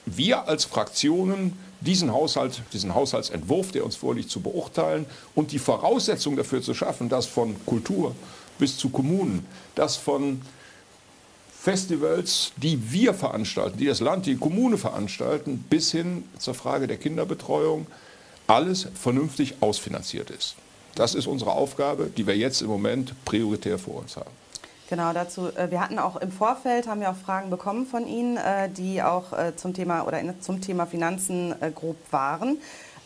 wir 0.05 0.47
als 0.47 0.65
Fraktionen 0.65 1.57
diesen 1.79 2.11
Haushalt, 2.11 2.61
diesen 2.73 2.93
Haushaltsentwurf, 2.93 3.71
der 3.71 3.85
uns 3.85 3.95
vorliegt, 3.95 4.29
zu 4.29 4.41
beurteilen 4.41 5.05
und 5.35 5.51
die 5.51 5.59
Voraussetzungen 5.59 6.37
dafür 6.37 6.61
zu 6.61 6.73
schaffen, 6.73 7.09
dass 7.09 7.25
von 7.25 7.55
Kultur 7.65 8.15
bis 8.59 8.77
zu 8.77 8.89
Kommunen, 8.89 9.45
dass 9.75 9.97
von 9.97 10.41
Festivals, 11.59 12.53
die 12.57 12.91
wir 12.91 13.13
veranstalten, 13.13 13.77
die 13.77 13.85
das 13.85 13.99
Land, 13.99 14.25
die 14.25 14.35
Kommune 14.35 14.77
veranstalten, 14.77 15.63
bis 15.69 15.91
hin 15.91 16.23
zur 16.39 16.55
Frage 16.55 16.87
der 16.87 16.97
Kinderbetreuung, 16.97 17.85
alles 18.47 18.87
vernünftig 18.95 19.55
ausfinanziert 19.59 20.29
ist. 20.31 20.55
Das 20.95 21.15
ist 21.15 21.27
unsere 21.27 21.51
Aufgabe, 21.51 22.09
die 22.15 22.25
wir 22.25 22.35
jetzt 22.35 22.61
im 22.61 22.67
Moment 22.67 23.13
prioritär 23.25 23.77
vor 23.77 23.95
uns 23.97 24.17
haben. 24.17 24.31
Genau, 24.91 25.13
dazu, 25.13 25.47
äh, 25.55 25.71
wir 25.71 25.79
hatten 25.79 25.99
auch 25.99 26.17
im 26.17 26.33
Vorfeld, 26.33 26.85
haben 26.85 26.99
wir 26.99 27.09
auch 27.09 27.15
Fragen 27.15 27.49
bekommen 27.49 27.85
von 27.85 28.05
Ihnen, 28.05 28.35
äh, 28.35 28.69
die 28.69 29.01
auch 29.01 29.31
äh, 29.31 29.55
zum 29.55 29.73
Thema 29.73 30.05
oder 30.05 30.19
zum 30.41 30.59
Thema 30.59 30.85
Finanzen 30.85 31.55
grob 31.73 31.95
waren. 32.11 32.57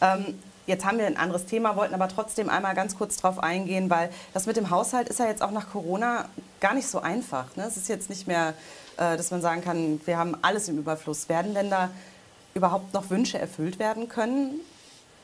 Ähm, 0.01 0.33
Jetzt 0.67 0.83
haben 0.83 0.97
wir 0.97 1.05
ein 1.05 1.15
anderes 1.15 1.45
Thema, 1.45 1.75
wollten 1.75 1.93
aber 1.93 2.07
trotzdem 2.07 2.49
einmal 2.49 2.73
ganz 2.73 2.97
kurz 2.97 3.17
darauf 3.17 3.37
eingehen, 3.37 3.91
weil 3.91 4.09
das 4.33 4.47
mit 4.47 4.57
dem 4.57 4.71
Haushalt 4.71 5.09
ist 5.09 5.19
ja 5.19 5.27
jetzt 5.27 5.43
auch 5.43 5.51
nach 5.51 5.69
Corona 5.69 6.27
gar 6.59 6.73
nicht 6.73 6.87
so 6.87 7.01
einfach. 7.01 7.55
Ne? 7.55 7.65
Es 7.67 7.77
ist 7.77 7.87
jetzt 7.87 8.09
nicht 8.09 8.27
mehr 8.27 8.55
dass 8.97 9.29
man 9.29 9.41
sagen 9.41 9.61
kann, 9.61 9.99
wir 10.05 10.17
haben 10.17 10.37
alles 10.41 10.69
im 10.69 10.77
Überfluss. 10.79 11.27
Werden 11.27 11.53
denn 11.53 11.69
da 11.69 11.91
überhaupt 12.53 12.93
noch 12.93 13.09
Wünsche 13.09 13.37
erfüllt 13.37 13.77
werden 13.77 14.07
können? 14.07 14.61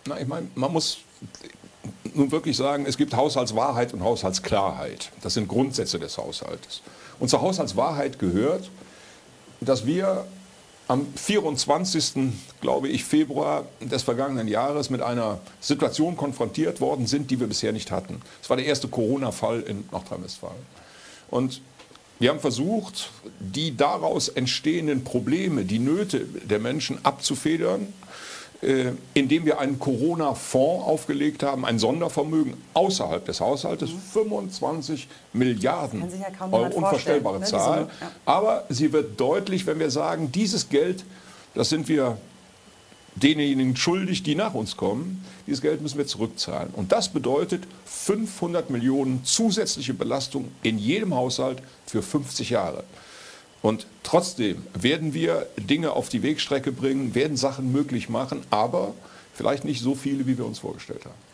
Na, 0.05 0.19
ich 0.19 0.27
meine, 0.27 0.47
man 0.55 0.73
muss 0.73 0.99
nun 2.13 2.31
wirklich 2.31 2.57
sagen, 2.57 2.85
es 2.85 2.97
gibt 2.97 3.15
Haushaltswahrheit 3.15 3.93
und 3.93 4.03
Haushaltsklarheit. 4.03 5.11
Das 5.21 5.33
sind 5.33 5.47
Grundsätze 5.47 5.99
des 5.99 6.17
Haushaltes. 6.17 6.81
Und 7.19 7.29
zur 7.29 7.41
Haushaltswahrheit 7.41 8.19
gehört, 8.19 8.69
dass 9.59 9.85
wir 9.85 10.25
am 10.87 11.07
24. 11.15 12.33
glaube 12.59 12.89
ich 12.89 13.05
Februar 13.05 13.65
des 13.79 14.03
vergangenen 14.03 14.47
Jahres 14.47 14.89
mit 14.89 15.01
einer 15.01 15.39
Situation 15.61 16.17
konfrontiert 16.17 16.81
worden 16.81 17.07
sind, 17.07 17.31
die 17.31 17.39
wir 17.39 17.47
bisher 17.47 17.71
nicht 17.71 17.91
hatten. 17.91 18.21
Es 18.41 18.49
war 18.49 18.57
der 18.57 18.65
erste 18.65 18.87
Corona-Fall 18.87 19.61
in 19.61 19.85
Nordrhein-Westfalen. 19.91 20.65
Und 21.29 21.61
wir 22.19 22.29
haben 22.29 22.39
versucht, 22.39 23.09
die 23.39 23.75
daraus 23.77 24.27
entstehenden 24.27 25.03
Probleme, 25.03 25.63
die 25.63 25.79
Nöte 25.79 26.19
der 26.19 26.59
Menschen 26.59 27.03
abzufedern 27.03 27.93
indem 29.15 29.45
wir 29.45 29.59
einen 29.59 29.79
Corona-Fonds 29.79 30.85
aufgelegt 30.85 31.41
haben, 31.41 31.65
ein 31.65 31.79
Sondervermögen 31.79 32.53
außerhalb 32.75 33.25
des 33.25 33.41
Haushaltes, 33.41 33.91
mhm. 33.91 33.99
25 34.13 35.07
Milliarden 35.33 36.01
ja 36.01 36.45
Euro, 36.51 36.75
unvorstellbare 36.75 37.39
ne, 37.39 37.45
Zahl. 37.45 37.89
ja. 37.99 38.11
Aber 38.25 38.65
sie 38.69 38.93
wird 38.93 39.19
deutlich, 39.19 39.65
wenn 39.65 39.79
wir 39.79 39.89
sagen, 39.89 40.31
dieses 40.31 40.69
Geld, 40.69 41.03
das 41.55 41.69
sind 41.69 41.87
wir 41.87 42.17
denjenigen 43.15 43.75
schuldig, 43.75 44.21
die 44.23 44.35
nach 44.35 44.53
uns 44.53 44.77
kommen. 44.77 45.25
Dieses 45.47 45.61
Geld 45.61 45.81
müssen 45.81 45.97
wir 45.97 46.07
zurückzahlen. 46.07 46.69
Und 46.73 46.91
das 46.91 47.09
bedeutet 47.09 47.63
500 47.85 48.69
Millionen 48.69 49.25
zusätzliche 49.25 49.93
Belastung 49.93 50.49
in 50.61 50.77
jedem 50.77 51.15
Haushalt 51.15 51.61
für 51.85 52.03
50 52.03 52.51
Jahre. 52.51 52.83
Und 53.61 53.85
trotzdem 54.03 54.65
werden 54.73 55.13
wir 55.13 55.47
Dinge 55.57 55.91
auf 55.91 56.09
die 56.09 56.23
Wegstrecke 56.23 56.71
bringen, 56.71 57.13
werden 57.13 57.37
Sachen 57.37 57.71
möglich 57.71 58.09
machen, 58.09 58.43
aber 58.49 58.93
vielleicht 59.33 59.65
nicht 59.65 59.81
so 59.81 59.95
viele, 59.95 60.25
wie 60.25 60.37
wir 60.37 60.45
uns 60.45 60.59
vorgestellt 60.59 61.05
haben. 61.05 61.31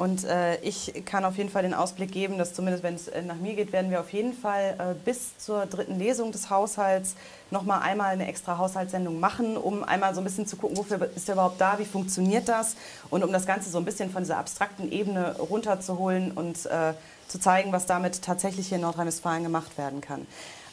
Und 0.00 0.24
äh, 0.24 0.58
ich 0.62 1.02
kann 1.04 1.26
auf 1.26 1.36
jeden 1.36 1.50
Fall 1.50 1.62
den 1.62 1.74
Ausblick 1.74 2.10
geben, 2.10 2.38
dass 2.38 2.54
zumindest 2.54 2.82
wenn 2.82 2.94
es 2.94 3.08
äh, 3.08 3.20
nach 3.20 3.36
mir 3.36 3.52
geht, 3.52 3.70
werden 3.70 3.90
wir 3.90 4.00
auf 4.00 4.10
jeden 4.14 4.32
Fall 4.32 4.74
äh, 4.78 4.94
bis 5.04 5.36
zur 5.36 5.66
dritten 5.66 5.98
Lesung 5.98 6.32
des 6.32 6.48
Haushalts 6.48 7.16
noch 7.50 7.64
mal 7.64 7.80
einmal 7.80 8.12
eine 8.12 8.26
extra 8.26 8.56
Haushaltssendung 8.56 9.20
machen, 9.20 9.58
um 9.58 9.84
einmal 9.84 10.14
so 10.14 10.22
ein 10.22 10.24
bisschen 10.24 10.46
zu 10.46 10.56
gucken, 10.56 10.78
wofür 10.78 11.10
ist 11.14 11.28
der 11.28 11.34
überhaupt 11.34 11.60
da, 11.60 11.78
wie 11.78 11.84
funktioniert 11.84 12.48
das 12.48 12.76
und 13.10 13.22
um 13.22 13.30
das 13.30 13.44
Ganze 13.44 13.68
so 13.68 13.76
ein 13.76 13.84
bisschen 13.84 14.10
von 14.10 14.22
dieser 14.22 14.38
abstrakten 14.38 14.90
Ebene 14.90 15.36
runterzuholen 15.36 16.30
und 16.30 16.64
äh, 16.64 16.94
zu 17.28 17.38
zeigen, 17.38 17.70
was 17.72 17.84
damit 17.84 18.22
tatsächlich 18.22 18.68
hier 18.68 18.76
in 18.76 18.82
Nordrhein-Westfalen 18.82 19.42
gemacht 19.42 19.76
werden 19.76 20.00
kann. 20.00 20.26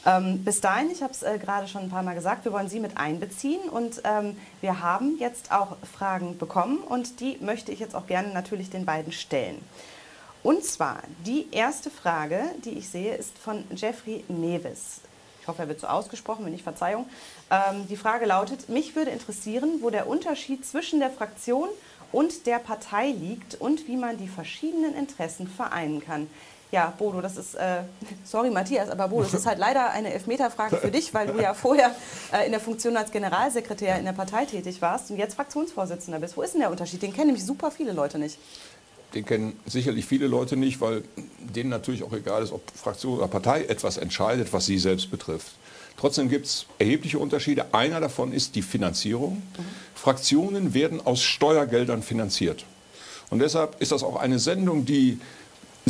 Ähm, 0.07 0.45
bis 0.45 0.61
dahin, 0.61 0.89
ich 0.89 1.03
habe 1.03 1.11
es 1.11 1.21
äh, 1.21 1.37
gerade 1.37 1.67
schon 1.67 1.83
ein 1.83 1.89
paar 1.89 2.01
Mal 2.01 2.15
gesagt, 2.15 2.45
wir 2.45 2.53
wollen 2.53 2.69
Sie 2.69 2.79
mit 2.79 2.97
einbeziehen 2.97 3.67
und 3.69 4.01
ähm, 4.05 4.37
wir 4.61 4.81
haben 4.81 5.17
jetzt 5.19 5.51
auch 5.51 5.75
Fragen 5.97 6.37
bekommen 6.37 6.77
und 6.77 7.19
die 7.19 7.37
möchte 7.41 7.73
ich 7.73 7.79
jetzt 7.79 7.93
auch 7.93 8.07
gerne 8.07 8.29
natürlich 8.29 8.69
den 8.69 8.85
beiden 8.85 9.11
stellen. 9.11 9.61
Und 10.43 10.63
zwar 10.63 10.99
die 11.25 11.47
erste 11.51 11.89
Frage, 11.89 12.41
die 12.63 12.77
ich 12.77 12.87
sehe, 12.87 13.15
ist 13.15 13.37
von 13.37 13.65
Jeffrey 13.75 14.23
Neves. 14.29 15.01
Ich 15.41 15.47
hoffe, 15.49 15.63
er 15.63 15.67
wird 15.67 15.81
so 15.81 15.87
ausgesprochen, 15.87 16.45
wenn 16.45 16.53
nicht 16.53 16.63
Verzeihung. 16.63 17.05
Ähm, 17.51 17.85
die 17.89 17.97
Frage 17.97 18.25
lautet, 18.25 18.69
mich 18.69 18.95
würde 18.95 19.11
interessieren, 19.11 19.79
wo 19.81 19.89
der 19.89 20.07
Unterschied 20.07 20.65
zwischen 20.65 21.01
der 21.01 21.11
Fraktion 21.11 21.67
und 22.13 22.45
der 22.45 22.59
Partei 22.59 23.09
liegt 23.09 23.55
und 23.55 23.89
wie 23.89 23.97
man 23.97 24.17
die 24.17 24.29
verschiedenen 24.29 24.95
Interessen 24.95 25.49
vereinen 25.49 25.99
kann. 25.99 26.27
Ja, 26.71 26.93
Bodo, 26.97 27.21
das 27.21 27.37
ist, 27.37 27.55
äh, 27.55 27.81
sorry 28.25 28.49
Matthias, 28.49 28.89
aber 28.89 29.07
Bodo, 29.07 29.23
das 29.23 29.33
ist 29.33 29.45
halt 29.45 29.59
leider 29.59 29.91
eine 29.91 30.13
Elfmeterfrage 30.13 30.77
für 30.77 30.91
dich, 30.91 31.13
weil 31.13 31.27
du 31.27 31.41
ja 31.41 31.53
vorher 31.55 31.95
äh, 32.33 32.45
in 32.45 32.51
der 32.51 32.59
Funktion 32.59 32.97
als 32.97 33.11
Generalsekretär 33.11 33.97
in 33.97 34.05
der 34.05 34.13
Partei 34.13 34.45
tätig 34.45 34.81
warst 34.81 35.09
und 35.11 35.17
jetzt 35.17 35.35
Fraktionsvorsitzender 35.35 36.19
bist. 36.19 36.35
Wo 36.35 36.41
ist 36.41 36.53
denn 36.53 36.61
der 36.61 36.71
Unterschied? 36.71 37.01
Den 37.01 37.13
kennen 37.13 37.27
nämlich 37.27 37.45
super 37.45 37.71
viele 37.71 37.93
Leute 37.93 38.19
nicht. 38.19 38.37
Den 39.13 39.25
kennen 39.25 39.57
sicherlich 39.65 40.05
viele 40.05 40.27
Leute 40.27 40.57
nicht, 40.57 40.81
weil 40.81 41.03
denen 41.39 41.69
natürlich 41.69 42.03
auch 42.03 42.11
egal 42.11 42.43
ist, 42.43 42.51
ob 42.51 42.61
Fraktion 42.71 43.17
oder 43.17 43.29
Partei 43.29 43.63
etwas 43.63 43.97
entscheidet, 43.97 44.51
was 44.51 44.65
sie 44.65 44.77
selbst 44.77 45.09
betrifft. 45.09 45.53
Trotzdem 45.97 46.29
gibt 46.29 46.45
es 46.45 46.65
erhebliche 46.77 47.17
Unterschiede. 47.17 47.73
Einer 47.73 48.01
davon 48.01 48.33
ist 48.33 48.55
die 48.55 48.61
Finanzierung. 48.61 49.35
Mhm. 49.35 49.63
Fraktionen 49.95 50.73
werden 50.73 51.03
aus 51.03 51.21
Steuergeldern 51.23 52.03
finanziert. 52.03 52.65
Und 53.29 53.39
deshalb 53.39 53.81
ist 53.81 53.91
das 53.91 54.03
auch 54.03 54.17
eine 54.17 54.39
Sendung, 54.39 54.85
die 54.85 55.19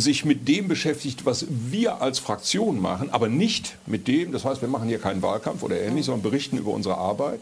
sich 0.00 0.24
mit 0.24 0.48
dem 0.48 0.68
beschäftigt, 0.68 1.24
was 1.24 1.46
wir 1.48 2.02
als 2.02 2.18
Fraktion 2.18 2.80
machen, 2.80 3.10
aber 3.10 3.28
nicht 3.28 3.76
mit 3.86 4.06
dem, 4.06 4.32
das 4.32 4.44
heißt, 4.44 4.60
wir 4.60 4.68
machen 4.68 4.88
hier 4.88 4.98
keinen 4.98 5.22
Wahlkampf 5.22 5.62
oder 5.62 5.80
ähnlich, 5.80 6.06
sondern 6.06 6.22
berichten 6.22 6.58
über 6.58 6.72
unsere 6.72 6.96
Arbeit, 6.96 7.40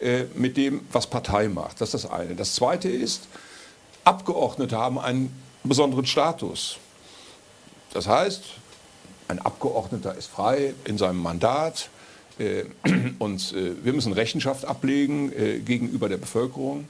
äh, 0.00 0.24
mit 0.34 0.56
dem, 0.56 0.82
was 0.92 1.06
Partei 1.06 1.48
macht. 1.48 1.80
Das 1.80 1.94
ist 1.94 2.04
das 2.04 2.10
eine. 2.10 2.34
Das 2.34 2.54
zweite 2.54 2.88
ist, 2.88 3.28
Abgeordnete 4.04 4.76
haben 4.76 4.98
einen 4.98 5.32
besonderen 5.64 6.06
Status. 6.06 6.78
Das 7.92 8.06
heißt, 8.06 8.42
ein 9.28 9.38
Abgeordneter 9.38 10.14
ist 10.14 10.26
frei 10.26 10.74
in 10.84 10.98
seinem 10.98 11.20
Mandat 11.20 11.90
äh, 12.38 12.64
und 13.18 13.52
äh, 13.52 13.84
wir 13.84 13.92
müssen 13.92 14.12
Rechenschaft 14.12 14.64
ablegen 14.64 15.32
äh, 15.32 15.58
gegenüber 15.58 16.08
der 16.08 16.16
Bevölkerung. 16.16 16.88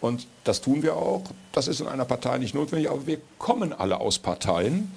Und 0.00 0.26
das 0.44 0.60
tun 0.60 0.82
wir 0.82 0.96
auch. 0.96 1.24
Das 1.52 1.68
ist 1.68 1.80
in 1.80 1.88
einer 1.88 2.04
Partei 2.04 2.38
nicht 2.38 2.54
notwendig, 2.54 2.90
aber 2.90 3.06
wir 3.06 3.18
kommen 3.38 3.72
alle 3.72 4.00
aus 4.00 4.18
Parteien 4.18 4.92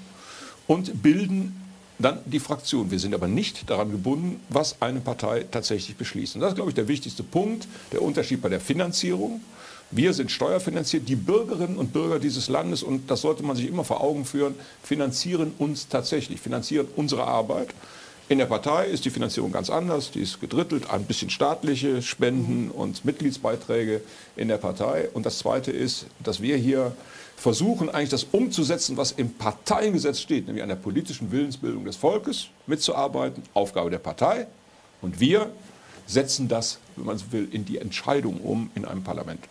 und 0.67 1.01
bilden 1.01 1.57
dann 1.97 2.19
die 2.25 2.39
Fraktion. 2.39 2.91
Wir 2.91 2.99
sind 2.99 3.13
aber 3.13 3.27
nicht 3.27 3.69
daran 3.69 3.91
gebunden, 3.91 4.39
was 4.49 4.81
eine 4.81 4.99
Partei 4.99 5.45
tatsächlich 5.49 5.97
beschließt. 5.97 6.35
Und 6.35 6.41
das 6.41 6.51
ist, 6.51 6.55
glaube 6.55 6.71
ich, 6.71 6.75
der 6.75 6.87
wichtigste 6.87 7.23
Punkt, 7.23 7.67
der 7.91 8.01
Unterschied 8.01 8.41
bei 8.41 8.49
der 8.49 8.59
Finanzierung. 8.59 9.41
Wir 9.91 10.13
sind 10.13 10.31
steuerfinanziert. 10.31 11.07
Die 11.09 11.15
Bürgerinnen 11.15 11.77
und 11.77 11.93
Bürger 11.93 12.19
dieses 12.19 12.47
Landes, 12.47 12.81
und 12.81 13.11
das 13.11 13.21
sollte 13.21 13.43
man 13.43 13.55
sich 13.55 13.67
immer 13.67 13.83
vor 13.83 14.01
Augen 14.01 14.25
führen, 14.25 14.55
finanzieren 14.83 15.51
uns 15.57 15.89
tatsächlich, 15.89 16.39
finanzieren 16.39 16.87
unsere 16.95 17.25
Arbeit. 17.25 17.69
In 18.31 18.37
der 18.37 18.45
Partei 18.45 18.85
ist 18.85 19.03
die 19.03 19.09
Finanzierung 19.09 19.51
ganz 19.51 19.69
anders. 19.69 20.11
Die 20.11 20.21
ist 20.21 20.39
gedrittelt, 20.39 20.89
ein 20.89 21.03
bisschen 21.03 21.29
staatliche 21.29 22.01
Spenden 22.01 22.71
und 22.71 23.03
Mitgliedsbeiträge 23.03 23.99
in 24.37 24.47
der 24.47 24.55
Partei. 24.55 25.09
Und 25.13 25.25
das 25.25 25.39
Zweite 25.39 25.71
ist, 25.71 26.05
dass 26.23 26.41
wir 26.41 26.55
hier 26.55 26.95
versuchen, 27.35 27.89
eigentlich 27.89 28.07
das 28.07 28.23
umzusetzen, 28.23 28.95
was 28.95 29.11
im 29.11 29.33
Parteiengesetz 29.33 30.21
steht, 30.21 30.45
nämlich 30.47 30.63
an 30.63 30.69
der 30.69 30.77
politischen 30.77 31.29
Willensbildung 31.33 31.83
des 31.83 31.97
Volkes 31.97 32.47
mitzuarbeiten, 32.67 33.43
Aufgabe 33.53 33.89
der 33.89 33.99
Partei. 33.99 34.47
Und 35.01 35.19
wir 35.19 35.51
setzen 36.07 36.47
das, 36.47 36.79
wenn 36.95 37.07
man 37.07 37.17
so 37.17 37.33
will, 37.33 37.49
in 37.51 37.65
die 37.65 37.79
Entscheidung 37.79 38.39
um 38.39 38.71
in 38.75 38.85
einem 38.85 39.03
Parlament. 39.03 39.43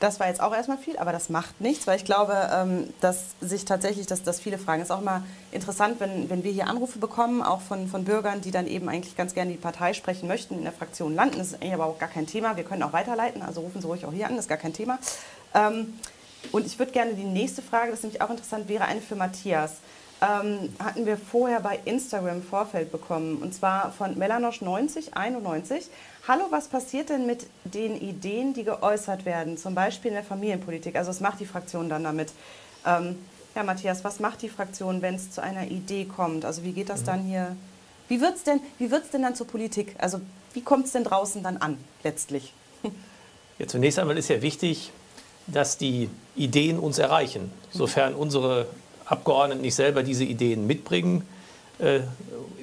Das 0.00 0.18
war 0.18 0.28
jetzt 0.28 0.40
auch 0.40 0.54
erstmal 0.54 0.78
viel, 0.78 0.96
aber 0.96 1.12
das 1.12 1.28
macht 1.28 1.60
nichts, 1.60 1.86
weil 1.86 1.96
ich 1.96 2.06
glaube, 2.06 2.34
ähm, 2.52 2.88
dass 3.02 3.36
sich 3.42 3.66
tatsächlich, 3.66 4.06
dass, 4.06 4.22
dass 4.22 4.40
viele 4.40 4.56
fragen. 4.56 4.80
Es 4.80 4.88
ist 4.88 4.94
auch 4.94 5.02
immer 5.02 5.22
interessant, 5.52 6.00
wenn, 6.00 6.30
wenn 6.30 6.42
wir 6.42 6.50
hier 6.50 6.68
Anrufe 6.68 6.98
bekommen, 6.98 7.42
auch 7.42 7.60
von, 7.60 7.86
von 7.86 8.04
Bürgern, 8.04 8.40
die 8.40 8.50
dann 8.50 8.66
eben 8.66 8.88
eigentlich 8.88 9.14
ganz 9.14 9.34
gerne 9.34 9.52
die 9.52 9.58
Partei 9.58 9.92
sprechen 9.92 10.26
möchten, 10.26 10.54
in 10.54 10.62
der 10.62 10.72
Fraktion 10.72 11.14
landen. 11.14 11.36
Das 11.36 11.48
ist 11.48 11.54
eigentlich 11.56 11.74
aber 11.74 11.84
auch 11.84 11.98
gar 11.98 12.08
kein 12.08 12.26
Thema. 12.26 12.56
Wir 12.56 12.64
können 12.64 12.82
auch 12.82 12.94
weiterleiten, 12.94 13.42
also 13.42 13.60
rufen 13.60 13.82
Sie 13.82 13.86
ruhig 13.86 14.06
auch 14.06 14.12
hier 14.12 14.26
an, 14.26 14.36
das 14.36 14.46
ist 14.46 14.48
gar 14.48 14.56
kein 14.56 14.72
Thema. 14.72 14.98
Ähm, 15.54 15.92
und 16.50 16.64
ich 16.64 16.78
würde 16.78 16.92
gerne 16.92 17.12
die 17.12 17.24
nächste 17.24 17.60
Frage, 17.60 17.90
das 17.90 17.98
ist 18.00 18.04
nämlich 18.04 18.22
auch 18.22 18.30
interessant, 18.30 18.68
wäre 18.68 18.84
eine 18.84 19.02
für 19.02 19.16
Matthias. 19.16 19.76
Ähm, 20.22 20.74
hatten 20.82 21.04
wir 21.04 21.18
vorher 21.18 21.60
bei 21.60 21.78
Instagram 21.84 22.42
Vorfeld 22.42 22.90
bekommen, 22.90 23.36
und 23.42 23.54
zwar 23.54 23.92
von 23.92 24.18
Melanosch9091. 24.18 25.88
Hallo, 26.28 26.44
was 26.50 26.68
passiert 26.68 27.08
denn 27.08 27.24
mit 27.24 27.46
den 27.64 27.98
Ideen, 27.98 28.52
die 28.52 28.64
geäußert 28.64 29.24
werden, 29.24 29.56
zum 29.56 29.74
Beispiel 29.74 30.10
in 30.10 30.16
der 30.16 30.24
Familienpolitik? 30.24 30.94
Also 30.96 31.08
was 31.08 31.20
macht 31.20 31.40
die 31.40 31.46
Fraktion 31.46 31.88
dann 31.88 32.04
damit? 32.04 32.32
Ähm, 32.86 33.16
ja, 33.54 33.62
Matthias, 33.62 34.04
was 34.04 34.20
macht 34.20 34.42
die 34.42 34.50
Fraktion, 34.50 35.00
wenn 35.00 35.14
es 35.14 35.30
zu 35.30 35.42
einer 35.42 35.66
Idee 35.66 36.04
kommt? 36.04 36.44
Also 36.44 36.62
wie 36.62 36.72
geht 36.72 36.90
das 36.90 37.02
mhm. 37.02 37.06
dann 37.06 37.24
hier? 37.24 37.56
Wie 38.08 38.20
wird 38.20 38.36
es 38.36 38.44
denn, 38.44 38.60
denn 38.78 39.22
dann 39.22 39.34
zur 39.34 39.46
Politik? 39.46 39.94
Also 39.98 40.20
wie 40.52 40.60
kommt 40.60 40.86
es 40.86 40.92
denn 40.92 41.04
draußen 41.04 41.42
dann 41.42 41.56
an, 41.56 41.78
letztlich? 42.02 42.52
Ja, 43.58 43.66
zunächst 43.66 43.98
einmal 43.98 44.16
ist 44.16 44.30
ja 44.30 44.40
wichtig, 44.40 44.90
dass 45.46 45.76
die 45.76 46.08
Ideen 46.34 46.78
uns 46.78 46.96
erreichen. 46.96 47.52
Sofern 47.70 48.14
unsere 48.14 48.66
Abgeordneten 49.04 49.60
nicht 49.60 49.74
selber 49.74 50.02
diese 50.02 50.24
Ideen 50.24 50.66
mitbringen, 50.66 51.28
äh, 51.78 52.00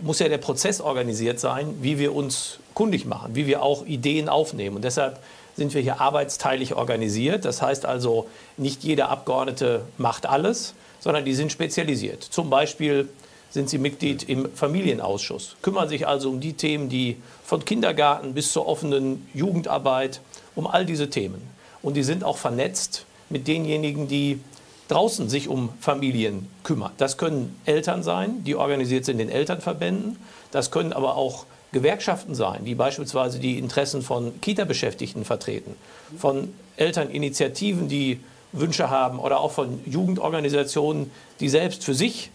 muss 0.01 0.19
ja 0.19 0.29
der 0.29 0.37
Prozess 0.37 0.81
organisiert 0.81 1.39
sein, 1.39 1.77
wie 1.81 1.99
wir 1.99 2.15
uns 2.15 2.59
kundig 2.73 3.05
machen, 3.05 3.35
wie 3.35 3.47
wir 3.47 3.63
auch 3.63 3.85
Ideen 3.85 4.29
aufnehmen. 4.29 4.77
Und 4.77 4.85
deshalb 4.85 5.19
sind 5.55 5.73
wir 5.73 5.81
hier 5.81 5.99
arbeitsteilig 5.99 6.75
organisiert. 6.75 7.43
Das 7.45 7.61
heißt 7.61 7.85
also, 7.85 8.27
nicht 8.57 8.83
jeder 8.83 9.09
Abgeordnete 9.09 9.81
macht 9.97 10.25
alles, 10.25 10.73
sondern 10.99 11.25
die 11.25 11.33
sind 11.33 11.51
spezialisiert. 11.51 12.23
Zum 12.23 12.49
Beispiel 12.49 13.09
sind 13.49 13.69
sie 13.69 13.77
Mitglied 13.77 14.27
im 14.27 14.51
Familienausschuss, 14.53 15.55
kümmern 15.61 15.89
sich 15.89 16.07
also 16.07 16.29
um 16.29 16.39
die 16.39 16.53
Themen, 16.53 16.89
die 16.89 17.17
von 17.43 17.65
Kindergarten 17.65 18.33
bis 18.33 18.51
zur 18.51 18.67
offenen 18.67 19.27
Jugendarbeit, 19.33 20.21
um 20.55 20.67
all 20.67 20.85
diese 20.85 21.09
Themen. 21.09 21.41
Und 21.81 21.95
die 21.95 22.03
sind 22.03 22.23
auch 22.23 22.37
vernetzt 22.37 23.05
mit 23.29 23.47
denjenigen, 23.47 24.07
die 24.07 24.39
draußen 24.87 25.29
sich 25.29 25.47
um 25.47 25.69
Familien 25.79 26.47
kümmern. 26.63 26.91
Das 26.97 27.17
können 27.17 27.59
Eltern 27.65 28.03
sein, 28.03 28.43
die 28.43 28.55
organisiert 28.55 29.05
sind 29.05 29.19
in 29.19 29.27
den 29.27 29.35
Elternverbänden. 29.35 30.17
Das 30.51 30.71
können 30.71 30.93
aber 30.93 31.15
auch 31.15 31.45
Gewerkschaften 31.71 32.35
sein, 32.35 32.63
die 32.63 32.75
beispielsweise 32.75 33.39
die 33.39 33.57
Interessen 33.57 34.01
von 34.01 34.39
Kita-Beschäftigten 34.39 35.25
vertreten, 35.25 35.75
von 36.17 36.53
Elterninitiativen, 36.77 37.89
die 37.89 38.21
Wünsche 38.53 38.89
haben 38.89 39.19
oder 39.19 39.41
auch 39.41 39.51
von 39.51 39.81
Jugendorganisationen, 39.85 41.11
die 41.39 41.49
selbst 41.49 41.83
für 41.83 41.93
sich 41.93 42.31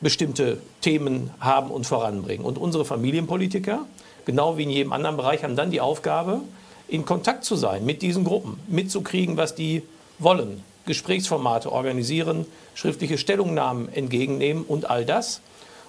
bestimmte 0.00 0.58
Themen 0.80 1.30
haben 1.38 1.70
und 1.70 1.86
voranbringen. 1.86 2.44
Und 2.44 2.58
unsere 2.58 2.84
Familienpolitiker, 2.84 3.86
genau 4.24 4.56
wie 4.56 4.64
in 4.64 4.70
jedem 4.70 4.92
anderen 4.92 5.16
Bereich, 5.16 5.44
haben 5.44 5.54
dann 5.54 5.70
die 5.70 5.80
Aufgabe, 5.80 6.40
in 6.88 7.04
Kontakt 7.04 7.44
zu 7.44 7.56
sein 7.56 7.84
mit 7.84 8.02
diesen 8.02 8.24
Gruppen, 8.24 8.58
mitzukriegen, 8.68 9.36
was 9.36 9.54
die 9.54 9.82
wollen, 10.18 10.62
Gesprächsformate 10.86 11.70
organisieren, 11.70 12.46
schriftliche 12.74 13.18
Stellungnahmen 13.18 13.92
entgegennehmen 13.92 14.64
und 14.64 14.90
all 14.90 15.04
das. 15.04 15.40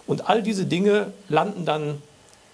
Und 0.05 0.29
all 0.29 0.43
diese 0.43 0.65
Dinge 0.65 1.13
landen 1.29 1.65
dann 1.65 2.01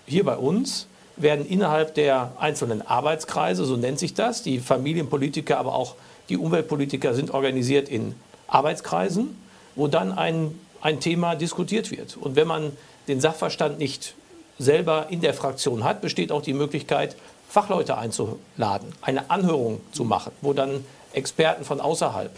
hier 0.06 0.24
bei 0.24 0.38
uns, 0.38 0.88
werden 1.18 1.46
innerhalb 1.46 1.96
der 1.96 2.34
einzelnen 2.40 2.82
Arbeitskreise, 2.82 3.66
so 3.66 3.76
nennt 3.76 4.00
sich 4.00 4.14
das, 4.14 4.42
die 4.42 4.60
Familienpolitiker, 4.60 5.58
aber 5.58 5.76
auch 5.76 5.96
die 6.30 6.38
Umweltpolitiker 6.38 7.14
sind 7.14 7.32
organisiert 7.32 7.90
in 7.90 8.16
Arbeitskreisen, 8.48 9.36
wo 9.76 9.88
dann 9.88 10.12
ein, 10.12 10.58
ein 10.82 11.00
Thema 11.00 11.36
diskutiert 11.36 11.92
wird. 11.92 12.18
Und 12.18 12.36
wenn 12.36 12.48
man 12.48 12.72
den 13.08 13.20
Sachverstand 13.20 13.80
nicht 13.80 14.16
selber 14.60 15.08
in 15.10 15.22
der 15.22 15.34
Fraktion 15.34 15.84
hat, 15.84 16.02
besteht 16.02 16.32
auch 16.32 16.42
die 16.42 16.54
Möglichkeit, 16.54 17.16
Fachleute 17.50 17.98
einzuladen, 17.98 18.94
eine 19.02 19.30
Anhörung 19.32 19.82
zu 19.92 20.04
machen, 20.04 20.32
wo 20.42 20.54
dann 20.54 20.86
Experten 21.14 21.64
von 21.66 21.82
außerhalb, 21.82 22.32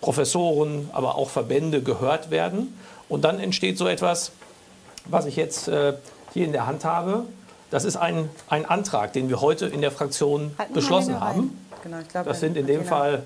Professoren, 0.00 0.90
aber 0.92 1.16
auch 1.16 1.30
Verbände 1.30 1.82
gehört 1.82 2.30
werden. 2.30 2.78
Und 3.08 3.24
dann 3.24 3.40
entsteht 3.40 3.78
so 3.78 3.86
etwas, 3.86 4.32
was 5.06 5.26
ich 5.26 5.36
jetzt 5.36 5.68
äh, 5.68 5.94
hier 6.32 6.44
in 6.44 6.52
der 6.52 6.66
Hand 6.66 6.84
habe. 6.84 7.24
Das 7.70 7.84
ist 7.84 7.96
ein, 7.96 8.30
ein 8.48 8.64
Antrag, 8.64 9.12
den 9.12 9.28
wir 9.28 9.40
heute 9.40 9.66
in 9.66 9.80
der 9.80 9.90
Fraktion 9.90 10.54
Halten 10.58 10.72
beschlossen 10.72 11.20
haben. 11.20 11.66
Genau, 11.82 11.98
glaub, 12.10 12.24
das 12.24 12.40
sind 12.40 12.56
in 12.56 12.66
dem 12.66 12.84
Fall 12.84 13.22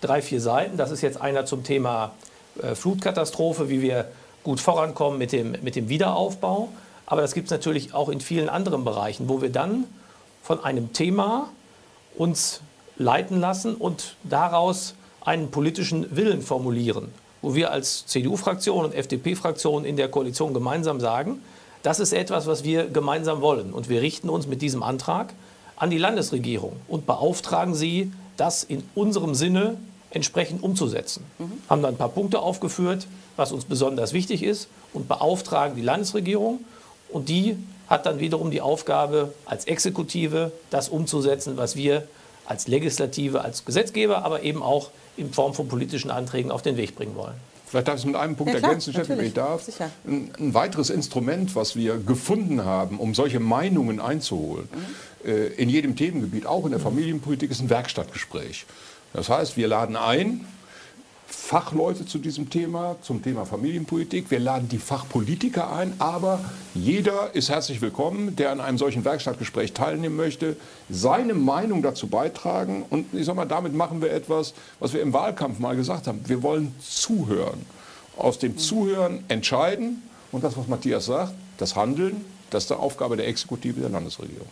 drei, 0.00 0.20
vier 0.22 0.40
Seiten. 0.40 0.76
Das 0.76 0.90
ist 0.90 1.00
jetzt 1.00 1.20
einer 1.20 1.46
zum 1.46 1.64
Thema 1.64 2.12
äh, 2.62 2.74
Flutkatastrophe, 2.74 3.68
wie 3.68 3.80
wir 3.80 4.08
gut 4.42 4.60
vorankommen 4.60 5.18
mit 5.18 5.32
dem, 5.32 5.52
mit 5.62 5.76
dem 5.76 5.88
Wiederaufbau. 5.88 6.68
Aber 7.06 7.20
das 7.20 7.34
gibt 7.34 7.46
es 7.46 7.50
natürlich 7.50 7.94
auch 7.94 8.08
in 8.08 8.20
vielen 8.20 8.48
anderen 8.48 8.84
Bereichen, 8.84 9.28
wo 9.28 9.42
wir 9.42 9.50
dann 9.50 9.84
von 10.42 10.62
einem 10.62 10.92
Thema 10.92 11.48
uns 12.16 12.60
leiten 12.96 13.40
lassen 13.40 13.74
und 13.74 14.16
daraus 14.24 14.94
einen 15.24 15.50
politischen 15.50 16.14
Willen 16.14 16.42
formulieren, 16.42 17.08
wo 17.42 17.54
wir 17.54 17.70
als 17.70 18.06
CDU-Fraktion 18.06 18.84
und 18.84 18.94
FDP-Fraktion 18.94 19.84
in 19.84 19.96
der 19.96 20.08
Koalition 20.08 20.54
gemeinsam 20.54 21.00
sagen, 21.00 21.40
das 21.82 22.00
ist 22.00 22.12
etwas, 22.12 22.46
was 22.46 22.64
wir 22.64 22.86
gemeinsam 22.86 23.40
wollen. 23.40 23.72
Und 23.72 23.88
wir 23.88 24.00
richten 24.00 24.30
uns 24.30 24.46
mit 24.46 24.62
diesem 24.62 24.82
Antrag 24.82 25.34
an 25.76 25.90
die 25.90 25.98
Landesregierung 25.98 26.76
und 26.88 27.06
beauftragen 27.06 27.74
sie, 27.74 28.12
das 28.36 28.64
in 28.64 28.82
unserem 28.94 29.34
Sinne 29.34 29.76
entsprechend 30.10 30.62
umzusetzen. 30.62 31.24
Mhm. 31.38 31.52
Haben 31.68 31.82
dann 31.82 31.94
ein 31.94 31.98
paar 31.98 32.08
Punkte 32.08 32.40
aufgeführt, 32.40 33.06
was 33.36 33.52
uns 33.52 33.64
besonders 33.64 34.12
wichtig 34.12 34.42
ist 34.42 34.68
und 34.92 35.08
beauftragen 35.08 35.76
die 35.76 35.82
Landesregierung 35.82 36.60
und 37.10 37.28
die 37.28 37.56
hat 37.88 38.06
dann 38.06 38.18
wiederum 38.18 38.50
die 38.50 38.60
Aufgabe, 38.60 39.34
als 39.44 39.66
Exekutive 39.66 40.52
das 40.70 40.88
umzusetzen, 40.88 41.56
was 41.56 41.76
wir 41.76 42.08
als 42.46 42.68
Legislative, 42.68 43.42
als 43.42 43.64
Gesetzgeber, 43.64 44.24
aber 44.24 44.42
eben 44.42 44.62
auch 44.62 44.90
in 45.16 45.32
Form 45.32 45.54
von 45.54 45.68
politischen 45.68 46.10
Anträgen 46.10 46.50
auf 46.50 46.62
den 46.62 46.76
Weg 46.76 46.96
bringen 46.96 47.14
wollen. 47.14 47.34
Vielleicht 47.66 47.88
darf 47.88 47.96
ich 47.96 48.02
es 48.02 48.06
mit 48.06 48.14
einem 48.14 48.36
Punkt 48.36 48.52
ja, 48.52 48.60
klar, 48.60 48.70
ergänzen, 48.70 48.92
Chef, 48.92 49.08
wenn 49.08 49.20
ich 49.20 49.32
darf. 49.32 49.66
Ein, 50.06 50.30
ein, 50.38 50.54
weiteres 50.54 50.90
Instrument, 50.90 51.56
was 51.56 51.74
wir 51.74 51.96
gefunden 51.98 52.64
haben, 52.64 53.00
um 53.00 53.14
solche 53.14 53.40
Meinungen 53.40 53.98
einzuholen, 53.98 54.68
mhm. 54.72 55.28
äh, 55.28 55.46
in 55.46 55.68
jedem 55.68 55.96
Themengebiet, 55.96 56.46
auch 56.46 56.64
in 56.66 56.70
der 56.70 56.78
Familienpolitik, 56.80 57.50
ist 57.50 57.60
ein 57.60 57.70
Werkstattgespräch. 57.70 58.66
Das 59.12 59.28
heißt, 59.28 59.56
wir 59.56 59.66
laden 59.66 59.96
ein, 59.96 60.46
Fachleute 61.26 62.06
zu 62.06 62.18
diesem 62.18 62.50
Thema, 62.50 62.96
zum 63.02 63.22
Thema 63.22 63.44
Familienpolitik. 63.44 64.30
Wir 64.30 64.40
laden 64.40 64.68
die 64.68 64.78
Fachpolitiker 64.78 65.72
ein, 65.72 65.92
aber 65.98 66.40
jeder 66.74 67.34
ist 67.34 67.48
herzlich 67.48 67.80
willkommen, 67.80 68.36
der 68.36 68.50
an 68.50 68.60
einem 68.60 68.78
solchen 68.78 69.04
Werkstattgespräch 69.04 69.72
teilnehmen 69.72 70.16
möchte, 70.16 70.56
seine 70.88 71.34
Meinung 71.34 71.82
dazu 71.82 72.06
beitragen. 72.06 72.84
Und 72.88 73.12
ich 73.12 73.26
sage 73.26 73.36
mal, 73.36 73.44
damit 73.44 73.74
machen 73.74 74.02
wir 74.02 74.12
etwas, 74.12 74.54
was 74.80 74.92
wir 74.92 75.02
im 75.02 75.12
Wahlkampf 75.12 75.58
mal 75.58 75.76
gesagt 75.76 76.06
haben. 76.06 76.20
Wir 76.26 76.42
wollen 76.42 76.74
zuhören. 76.80 77.64
Aus 78.16 78.38
dem 78.38 78.58
Zuhören 78.58 79.24
entscheiden. 79.28 80.02
Und 80.32 80.44
das, 80.44 80.56
was 80.56 80.66
Matthias 80.66 81.06
sagt, 81.06 81.34
das 81.58 81.76
Handeln, 81.76 82.24
das 82.50 82.64
ist 82.64 82.70
die 82.70 82.74
Aufgabe 82.74 83.16
der 83.16 83.28
Exekutive 83.28 83.80
der 83.80 83.90
Landesregierung. 83.90 84.48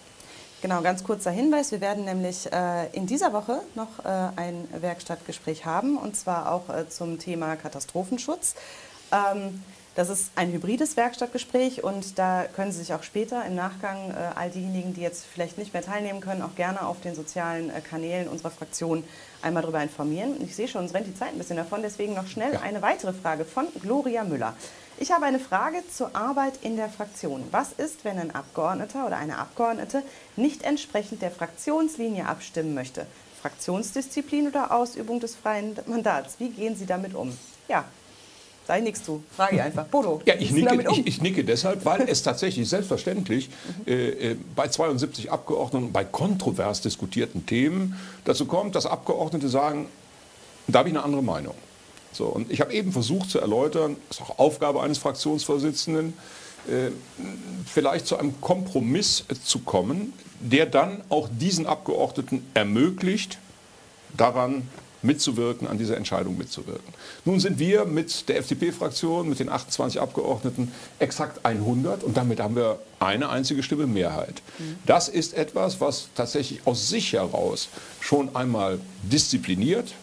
Genau, 0.62 0.80
ganz 0.80 1.02
kurzer 1.02 1.32
Hinweis. 1.32 1.72
Wir 1.72 1.80
werden 1.80 2.04
nämlich 2.04 2.50
äh, 2.52 2.86
in 2.92 3.04
dieser 3.06 3.32
Woche 3.32 3.62
noch 3.74 4.04
äh, 4.04 4.08
ein 4.36 4.68
Werkstattgespräch 4.80 5.66
haben, 5.66 5.96
und 5.96 6.14
zwar 6.14 6.52
auch 6.52 6.68
äh, 6.68 6.88
zum 6.88 7.18
Thema 7.18 7.56
Katastrophenschutz. 7.56 8.54
Ähm, 9.10 9.64
das 9.94 10.08
ist 10.08 10.30
ein 10.36 10.50
hybrides 10.52 10.96
Werkstattgespräch 10.96 11.84
und 11.84 12.18
da 12.18 12.44
können 12.44 12.72
Sie 12.72 12.78
sich 12.78 12.94
auch 12.94 13.02
später 13.02 13.44
im 13.44 13.54
Nachgang 13.54 14.10
äh, 14.10 14.14
all 14.34 14.50
diejenigen, 14.50 14.94
die 14.94 15.02
jetzt 15.02 15.24
vielleicht 15.24 15.58
nicht 15.58 15.74
mehr 15.74 15.82
teilnehmen 15.82 16.20
können, 16.20 16.40
auch 16.40 16.54
gerne 16.54 16.86
auf 16.86 17.00
den 17.02 17.14
sozialen 17.14 17.68
äh, 17.68 17.80
Kanälen 17.82 18.28
unserer 18.28 18.50
Fraktion 18.50 19.04
einmal 19.42 19.62
darüber 19.62 19.82
informieren. 19.82 20.34
Und 20.34 20.44
ich 20.44 20.56
sehe 20.56 20.66
schon, 20.66 20.82
uns 20.82 20.94
rennt 20.94 21.08
die 21.08 21.14
Zeit 21.14 21.32
ein 21.32 21.38
bisschen 21.38 21.58
davon, 21.58 21.82
deswegen 21.82 22.14
noch 22.14 22.26
schnell 22.26 22.54
ja. 22.54 22.60
eine 22.60 22.80
weitere 22.80 23.12
Frage 23.12 23.44
von 23.44 23.66
Gloria 23.82 24.24
Müller. 24.24 24.54
Ich 24.98 25.12
habe 25.12 25.26
eine 25.26 25.40
Frage 25.40 25.82
zur 25.94 26.14
Arbeit 26.16 26.54
in 26.62 26.76
der 26.76 26.88
Fraktion. 26.88 27.44
Was 27.50 27.72
ist, 27.72 28.04
wenn 28.04 28.18
ein 28.18 28.34
Abgeordneter 28.34 29.06
oder 29.06 29.18
eine 29.18 29.38
Abgeordnete 29.38 30.02
nicht 30.36 30.62
entsprechend 30.62 31.20
der 31.20 31.30
Fraktionslinie 31.30 32.26
abstimmen 32.26 32.72
möchte? 32.72 33.06
Fraktionsdisziplin 33.42 34.48
oder 34.48 34.70
Ausübung 34.70 35.20
des 35.20 35.34
freien 35.34 35.76
Mandats? 35.86 36.36
Wie 36.38 36.50
gehen 36.50 36.76
Sie 36.76 36.86
damit 36.86 37.14
um? 37.14 37.36
Ja, 37.68 37.84
Sei 38.66 38.80
nichts 38.80 39.02
zu. 39.04 39.22
Frage 39.36 39.62
einfach. 39.62 39.86
Bodo. 39.86 40.20
Ja, 40.26 40.34
ich 40.38 40.52
nicke, 40.52 40.88
um? 40.88 41.00
ich, 41.00 41.06
ich 41.06 41.22
nicke, 41.22 41.44
deshalb, 41.44 41.84
weil 41.84 42.02
es 42.08 42.22
tatsächlich 42.22 42.68
selbstverständlich 42.68 43.50
äh, 43.86 44.32
äh 44.32 44.36
bei 44.54 44.68
72 44.68 45.30
Abgeordneten 45.30 45.92
bei 45.92 46.04
kontrovers 46.04 46.80
diskutierten 46.80 47.46
Themen 47.46 47.96
dazu 48.24 48.46
kommt, 48.46 48.74
dass 48.74 48.86
Abgeordnete 48.86 49.48
sagen, 49.48 49.86
da 50.68 50.80
habe 50.80 50.88
ich 50.88 50.94
eine 50.94 51.04
andere 51.04 51.22
Meinung. 51.22 51.54
So, 52.12 52.26
und 52.26 52.50
ich 52.50 52.60
habe 52.60 52.72
eben 52.72 52.92
versucht 52.92 53.30
zu 53.30 53.40
erläutern, 53.40 53.96
das 54.08 54.18
ist 54.18 54.22
auch 54.22 54.38
Aufgabe 54.38 54.82
eines 54.82 54.98
Fraktionsvorsitzenden, 54.98 56.12
äh, 56.68 56.90
vielleicht 57.66 58.06
zu 58.06 58.16
einem 58.18 58.40
Kompromiss 58.40 59.24
zu 59.44 59.60
kommen, 59.60 60.12
der 60.40 60.66
dann 60.66 61.02
auch 61.08 61.28
diesen 61.30 61.66
Abgeordneten 61.66 62.46
ermöglicht, 62.54 63.38
daran 64.16 64.68
mitzuwirken, 65.02 65.66
an 65.66 65.78
dieser 65.78 65.96
Entscheidung 65.96 66.38
mitzuwirken. 66.38 66.94
Nun 67.24 67.40
sind 67.40 67.58
wir 67.58 67.84
mit 67.84 68.28
der 68.28 68.38
FDP-Fraktion, 68.38 69.28
mit 69.28 69.40
den 69.40 69.48
28 69.48 70.00
Abgeordneten 70.00 70.72
exakt 70.98 71.44
100 71.44 72.04
und 72.04 72.16
damit 72.16 72.40
haben 72.40 72.56
wir 72.56 72.78
eine 73.00 73.28
einzige 73.28 73.62
Stimme 73.62 73.86
Mehrheit. 73.86 74.42
Das 74.86 75.08
ist 75.08 75.34
etwas, 75.34 75.80
was 75.80 76.08
tatsächlich 76.14 76.60
aus 76.66 76.88
sich 76.88 77.12
heraus 77.12 77.68
schon 78.00 78.34
einmal 78.36 78.78
diszipliniert, 79.02 79.94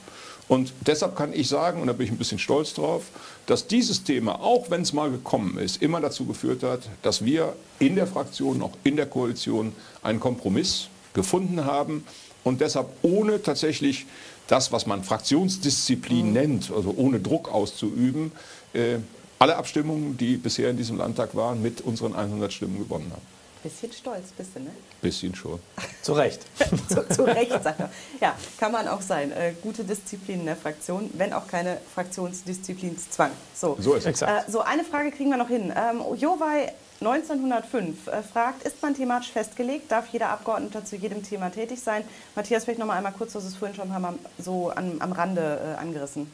und 0.49 0.73
deshalb 0.81 1.15
kann 1.15 1.31
ich 1.31 1.47
sagen, 1.47 1.79
und 1.79 1.87
da 1.87 1.93
bin 1.93 2.07
ich 2.07 2.11
ein 2.11 2.17
bisschen 2.17 2.39
stolz 2.39 2.73
drauf, 2.73 3.03
dass 3.45 3.67
dieses 3.67 4.03
Thema, 4.03 4.41
auch 4.41 4.71
wenn 4.71 4.81
es 4.81 4.93
mal 4.93 5.11
gekommen 5.11 5.59
ist, 5.59 5.79
immer 5.81 6.01
dazu 6.01 6.25
geführt 6.25 6.63
hat, 6.63 6.89
dass 7.03 7.23
wir 7.23 7.55
in 7.77 7.95
der 7.95 8.07
Fraktion, 8.07 8.63
auch 8.63 8.71
in 8.83 8.95
der 8.95 9.05
Koalition, 9.05 9.73
einen 10.01 10.19
Kompromiss 10.19 10.87
gefunden 11.13 11.65
haben 11.65 12.03
und 12.43 12.61
deshalb 12.61 12.87
ohne 13.03 13.43
tatsächlich 13.43 14.07
das, 14.49 14.71
was 14.71 14.85
man 14.85 15.03
Fraktionsdisziplin 15.03 16.27
mhm. 16.27 16.33
nennt, 16.33 16.71
also 16.75 16.93
ohne 16.97 17.19
Druck 17.19 17.51
auszuüben, 17.51 18.31
äh, 18.73 18.97
alle 19.37 19.55
Abstimmungen, 19.55 20.17
die 20.17 20.35
bisher 20.35 20.69
in 20.69 20.77
diesem 20.77 20.97
Landtag 20.97 21.35
waren, 21.35 21.61
mit 21.61 21.81
unseren 21.81 22.13
100 22.13 22.51
Stimmen 22.51 22.77
gewonnen 22.77 23.09
haben. 23.11 23.21
Bisschen 23.61 23.91
stolz 23.91 24.29
bist 24.37 24.51
du, 24.55 24.61
ne? 24.61 24.71
Bisschen 25.01 25.35
schon. 25.35 25.59
zu 26.01 26.13
Recht. 26.13 26.41
zu, 26.87 27.07
zu, 27.09 27.23
Recht, 27.23 27.51
sagt 27.61 27.79
er. 27.79 27.89
Ja, 28.21 28.35
kann 28.57 28.71
man 28.71 28.87
auch 28.87 29.01
sein. 29.01 29.31
Äh, 29.31 29.53
gute 29.61 29.83
Disziplin 29.83 30.41
in 30.41 30.45
der 30.45 30.55
Fraktion, 30.55 31.09
wenn 31.13 31.33
auch 31.33 31.45
keine 31.45 31.77
Fraktionsdisziplinszwang. 31.93 33.31
So, 33.53 33.77
so 33.79 33.95
ist 33.95 34.07
es. 34.07 34.21
Äh, 34.21 34.43
so, 34.47 34.61
eine 34.61 34.85
Frage 34.85 35.11
kriegen 35.11 35.29
wir 35.29 35.37
noch 35.37 35.49
hin. 35.49 35.73
Ähm, 35.75 36.01
Jowai 36.17 36.71
1905 37.01 38.07
äh, 38.07 38.21
fragt, 38.21 38.63
ist 38.63 38.81
man 38.81 38.93
thematisch 38.93 39.31
festgelegt? 39.31 39.91
Darf 39.91 40.07
jeder 40.11 40.29
Abgeordnete 40.29 40.83
zu 40.83 40.97
jedem 40.97 41.23
Thema 41.23 41.49
tätig 41.49 41.79
sein? 41.79 42.03
Matthias, 42.35 42.65
vielleicht 42.65 42.79
noch 42.79 42.87
mal 42.87 42.97
einmal 42.97 43.13
kurz, 43.13 43.35
hast 43.35 43.45
es 43.45 43.55
vorhin 43.55 43.75
schon 43.75 43.85
ein 43.85 43.91
paar 43.91 43.99
Mal 43.99 44.13
so 44.37 44.69
an, 44.69 44.97
am 44.99 45.13
Rande 45.13 45.75
äh, 45.75 45.79
angerissen. 45.79 46.29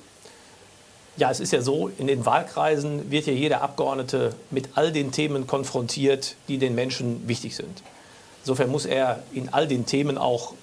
Ja, 1.17 1.31
es 1.31 1.39
ist 1.39 1.53
ja 1.53 1.61
so, 1.61 1.89
in 1.97 2.07
den 2.07 2.25
Wahlkreisen 2.25 3.09
wird 3.09 3.27
ja 3.27 3.33
jeder 3.33 3.61
Abgeordnete 3.61 4.35
mit 4.49 4.69
all 4.75 4.91
den 4.91 5.11
Themen 5.11 5.47
konfrontiert, 5.47 6.35
die 6.47 6.57
den 6.57 6.75
Menschen 6.75 7.27
wichtig 7.27 7.55
sind. 7.55 7.83
Insofern 8.41 8.69
muss 8.69 8.85
er 8.85 9.23
in 9.33 9.53
all 9.53 9.67
den 9.67 9.85
Themen 9.85 10.17
auch 10.17 10.53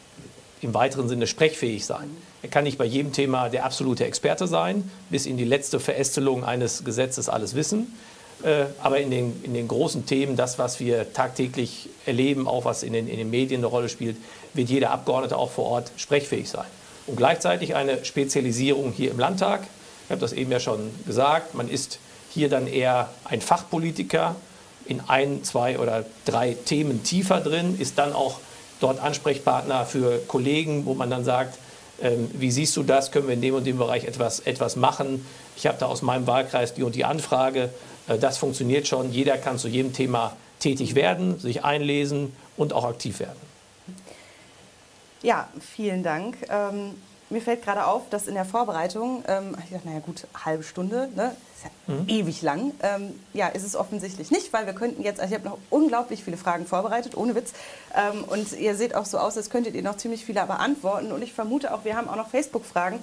im 0.60 0.74
weiteren 0.74 1.08
Sinne 1.08 1.26
sprechfähig 1.26 1.86
sein. 1.86 2.10
Er 2.42 2.48
kann 2.48 2.64
nicht 2.64 2.76
bei 2.76 2.84
jedem 2.84 3.12
Thema 3.12 3.48
der 3.48 3.64
absolute 3.64 4.04
Experte 4.04 4.46
sein, 4.46 4.90
bis 5.10 5.26
in 5.26 5.36
die 5.36 5.44
letzte 5.44 5.80
Verästelung 5.80 6.44
eines 6.44 6.84
Gesetzes 6.84 7.28
alles 7.28 7.54
wissen. 7.54 7.92
Äh, 8.42 8.66
aber 8.83 8.98
in 8.98 9.11
den, 9.11 9.40
in 9.44 9.55
den 9.55 9.68
großen 9.68 10.07
Themen, 10.07 10.37
das, 10.37 10.59
was 10.59 10.81
wir 10.81 11.12
tagtäglich 11.12 11.88
erleben, 12.07 12.48
auch 12.48 12.64
was 12.64 12.83
in 12.83 12.92
den, 12.92 13.09
in 13.09 13.18
den 13.18 13.31
Medien 13.31 13.61
eine 13.61 13.66
Rolle 13.66 13.88
spielt, 13.88 14.16
wird 14.55 14.68
jeder 14.68 14.90
Abgeordnete 14.90 15.37
auch 15.37 15.50
vor 15.50 15.66
Ort 15.66 15.92
sprechfähig 15.96 16.48
sein. 16.50 16.66
Und 17.07 17.16
gleichzeitig 17.16 17.74
eine 17.74 18.05
Spezialisierung 18.05 18.92
hier 18.92 19.11
im 19.11 19.18
Landtag. 19.18 19.62
Ich 20.05 20.11
habe 20.11 20.20
das 20.20 20.33
eben 20.33 20.50
ja 20.50 20.61
schon 20.61 20.90
gesagt. 21.07 21.55
Man 21.55 21.68
ist 21.68 21.98
hier 22.31 22.48
dann 22.48 22.66
eher 22.66 23.11
ein 23.24 23.40
Fachpolitiker 23.40 24.37
in 24.87 25.00
ein, 25.07 25.44
zwei 25.44 25.78
oder 25.78 26.05
drei 26.24 26.55
Themen 26.64 27.02
tiefer 27.05 27.40
drin, 27.40 27.78
ist 27.78 27.98
dann 27.98 28.12
auch 28.12 28.40
dort 28.81 29.00
Ansprechpartner 29.00 29.87
für 29.87 30.18
Kollegen, 30.26 30.87
wo 30.87 30.94
man 30.94 31.11
dann 31.11 31.24
sagt, 31.24 31.59
ähm, 32.00 32.31
wie 32.35 32.50
siehst 32.50 32.76
du 32.76 32.83
das? 32.83 33.12
Können 33.12 33.28
wir 33.28 33.35
in 33.35 33.42
dem 33.42 33.55
und 33.55 33.64
dem 33.64 33.78
Bereich 33.78 34.05
etwas, 34.05 34.40
etwas 34.40 34.74
machen? 34.76 35.24
Ich 35.57 35.66
habe 35.66 35.78
da 35.78 35.87
aus 35.87 36.02
meinem 36.02 36.26
Wahlkreis 36.26 36.74
die 36.74 36.83
und 36.83 36.94
die 36.96 37.05
Anfrage. 37.05 37.70
Äh, 38.08 38.18
das 38.18 38.38
funktioniert 38.38 38.86
schon. 38.86 39.12
Jeder 39.12 39.38
kann 39.38 39.58
zu 39.58 39.68
jedem 39.68 39.92
Thema 39.92 40.36
tätig 40.58 40.94
werden, 40.94 41.38
sich 41.38 41.64
einlesen 41.64 42.34
und 42.56 42.72
auch 42.72 42.84
aktiv 42.84 43.20
werden. 43.20 43.38
Ja, 45.22 45.48
vielen 45.60 46.02
Dank. 46.02 46.36
Ähm, 46.48 46.94
mir 47.32 47.40
fällt 47.40 47.64
gerade 47.64 47.86
auf, 47.86 48.02
dass 48.10 48.26
in 48.26 48.34
der 48.34 48.44
Vorbereitung, 48.44 49.24
ähm, 49.26 49.56
ich 49.64 49.70
dachte, 49.70 49.88
naja 49.88 50.00
gut, 50.00 50.26
halbe 50.44 50.62
Stunde, 50.62 51.08
ne? 51.16 51.34
ist 51.56 51.64
ja 51.64 51.94
mhm. 51.94 52.08
ewig 52.08 52.42
lang. 52.42 52.72
Ähm, 52.82 53.18
ja, 53.32 53.48
ist 53.48 53.64
es 53.64 53.74
offensichtlich 53.74 54.30
nicht, 54.30 54.52
weil 54.52 54.66
wir 54.66 54.74
könnten 54.74 55.02
jetzt, 55.02 55.18
also 55.18 55.32
ich 55.32 55.40
habe 55.40 55.48
noch 55.48 55.58
unglaublich 55.70 56.22
viele 56.22 56.36
Fragen 56.36 56.66
vorbereitet, 56.66 57.16
ohne 57.16 57.34
Witz. 57.34 57.52
Ähm, 57.94 58.24
und 58.24 58.52
ihr 58.52 58.74
seht 58.74 58.94
auch 58.94 59.06
so 59.06 59.18
aus, 59.18 59.36
als 59.36 59.48
könntet 59.48 59.74
ihr 59.74 59.82
noch 59.82 59.96
ziemlich 59.96 60.26
viele 60.26 60.44
beantworten. 60.44 61.10
Und 61.10 61.22
ich 61.22 61.32
vermute 61.32 61.72
auch, 61.72 61.84
wir 61.84 61.96
haben 61.96 62.08
auch 62.08 62.16
noch 62.16 62.28
Facebook-Fragen. 62.28 62.98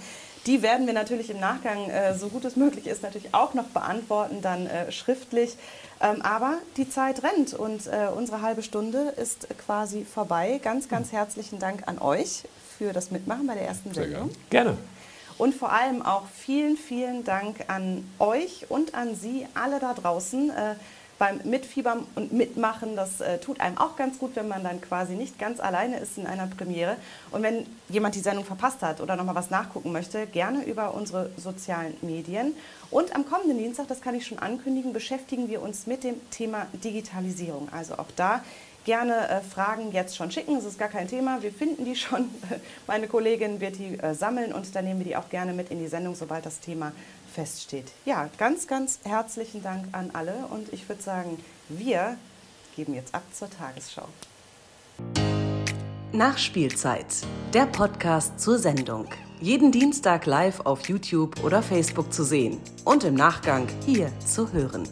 Die 0.45 0.61
werden 0.61 0.87
wir 0.87 0.93
natürlich 0.93 1.29
im 1.29 1.39
Nachgang, 1.39 1.89
äh, 1.89 2.15
so 2.17 2.29
gut 2.29 2.45
es 2.45 2.55
möglich 2.55 2.87
ist, 2.87 3.03
natürlich 3.03 3.33
auch 3.33 3.53
noch 3.53 3.65
beantworten, 3.65 4.41
dann 4.41 4.67
äh, 4.67 4.91
schriftlich. 4.91 5.57
Ähm, 6.01 6.21
aber 6.21 6.59
die 6.77 6.89
Zeit 6.89 7.23
rennt 7.23 7.53
und 7.53 7.87
äh, 7.87 8.07
unsere 8.15 8.41
halbe 8.41 8.63
Stunde 8.63 9.13
ist 9.17 9.47
quasi 9.65 10.05
vorbei. 10.05 10.59
Ganz, 10.63 10.87
ganz 10.87 11.11
herzlichen 11.11 11.59
Dank 11.59 11.87
an 11.87 11.99
euch 11.99 12.43
für 12.77 12.93
das 12.93 13.11
Mitmachen 13.11 13.47
bei 13.47 13.55
der 13.55 13.63
ersten 13.63 13.93
Sendung. 13.93 14.29
Gerne. 14.49 14.77
Und 15.37 15.55
vor 15.55 15.71
allem 15.71 16.01
auch 16.01 16.23
vielen, 16.27 16.77
vielen 16.77 17.23
Dank 17.23 17.65
an 17.67 18.09
euch 18.19 18.65
und 18.69 18.93
an 18.93 19.15
Sie 19.15 19.47
alle 19.53 19.79
da 19.79 19.93
draußen 19.93 20.51
beim 21.19 21.41
Mitfiebern 21.43 22.07
und 22.15 22.33
Mitmachen. 22.33 22.95
Das 22.95 23.21
äh, 23.21 23.37
tut 23.37 23.59
einem 23.59 23.77
auch 23.77 23.95
ganz 23.95 24.17
gut, 24.17 24.35
wenn 24.35 24.47
man 24.47 24.63
dann 24.63 24.81
quasi 24.81 25.13
nicht 25.13 25.37
ganz 25.37 25.59
alleine 25.59 25.99
ist 25.99 26.17
in 26.17 26.25
einer 26.25 26.47
Premiere. 26.47 26.95
Und 27.29 27.43
wenn 27.43 27.67
jemand 27.89 28.15
die 28.15 28.21
Sendung 28.21 28.45
verpasst 28.45 28.81
hat 28.81 29.01
oder 29.01 29.15
nochmal 29.15 29.35
was 29.35 29.51
nachgucken 29.51 29.91
möchte, 29.91 30.25
gerne 30.25 30.63
über 30.63 30.95
unsere 30.95 31.29
sozialen 31.37 31.95
Medien. 32.01 32.55
Und 32.89 33.13
am 33.15 33.29
kommenden 33.29 33.57
Dienstag, 33.57 33.87
das 33.87 34.01
kann 34.01 34.15
ich 34.15 34.25
schon 34.25 34.39
ankündigen, 34.39 34.93
beschäftigen 34.93 35.49
wir 35.49 35.61
uns 35.61 35.85
mit 35.85 36.03
dem 36.03 36.15
Thema 36.31 36.65
Digitalisierung. 36.73 37.67
Also 37.71 37.95
auch 37.95 38.09
da 38.15 38.41
gerne 38.85 39.29
äh, 39.29 39.41
Fragen 39.41 39.91
jetzt 39.91 40.15
schon 40.15 40.31
schicken. 40.31 40.55
Das 40.55 40.65
ist 40.65 40.79
gar 40.79 40.87
kein 40.87 41.07
Thema. 41.07 41.43
Wir 41.43 41.51
finden 41.51 41.85
die 41.85 41.95
schon. 41.95 42.29
Meine 42.87 43.07
Kollegin 43.07 43.59
wird 43.59 43.77
die 43.77 43.99
äh, 43.99 44.15
sammeln 44.15 44.53
und 44.53 44.73
dann 44.73 44.85
nehmen 44.85 45.01
wir 45.01 45.05
die 45.05 45.15
auch 45.15 45.29
gerne 45.29 45.53
mit 45.53 45.69
in 45.69 45.79
die 45.79 45.87
Sendung, 45.87 46.15
sobald 46.15 46.45
das 46.45 46.59
Thema 46.59 46.91
feststeht. 47.29 47.91
Ja, 48.05 48.29
ganz, 48.37 48.67
ganz 48.67 48.99
herzlichen 49.03 49.63
Dank 49.63 49.85
an 49.93 50.11
alle 50.13 50.33
und 50.49 50.73
ich 50.73 50.89
würde 50.89 51.01
sagen, 51.01 51.37
wir 51.69 52.17
geben 52.75 52.93
jetzt 52.93 53.13
ab 53.15 53.23
zur 53.31 53.49
Tagesschau. 53.49 54.07
Nachspielzeit, 56.11 57.05
der 57.53 57.65
Podcast 57.65 58.39
zur 58.39 58.57
Sendung. 58.57 59.07
Jeden 59.39 59.71
Dienstag 59.71 60.25
live 60.25 60.59
auf 60.61 60.89
YouTube 60.89 61.43
oder 61.43 61.61
Facebook 61.61 62.11
zu 62.11 62.23
sehen 62.23 62.59
und 62.83 63.03
im 63.03 63.13
Nachgang 63.13 63.67
hier 63.85 64.11
zu 64.19 64.51
hören. 64.51 64.89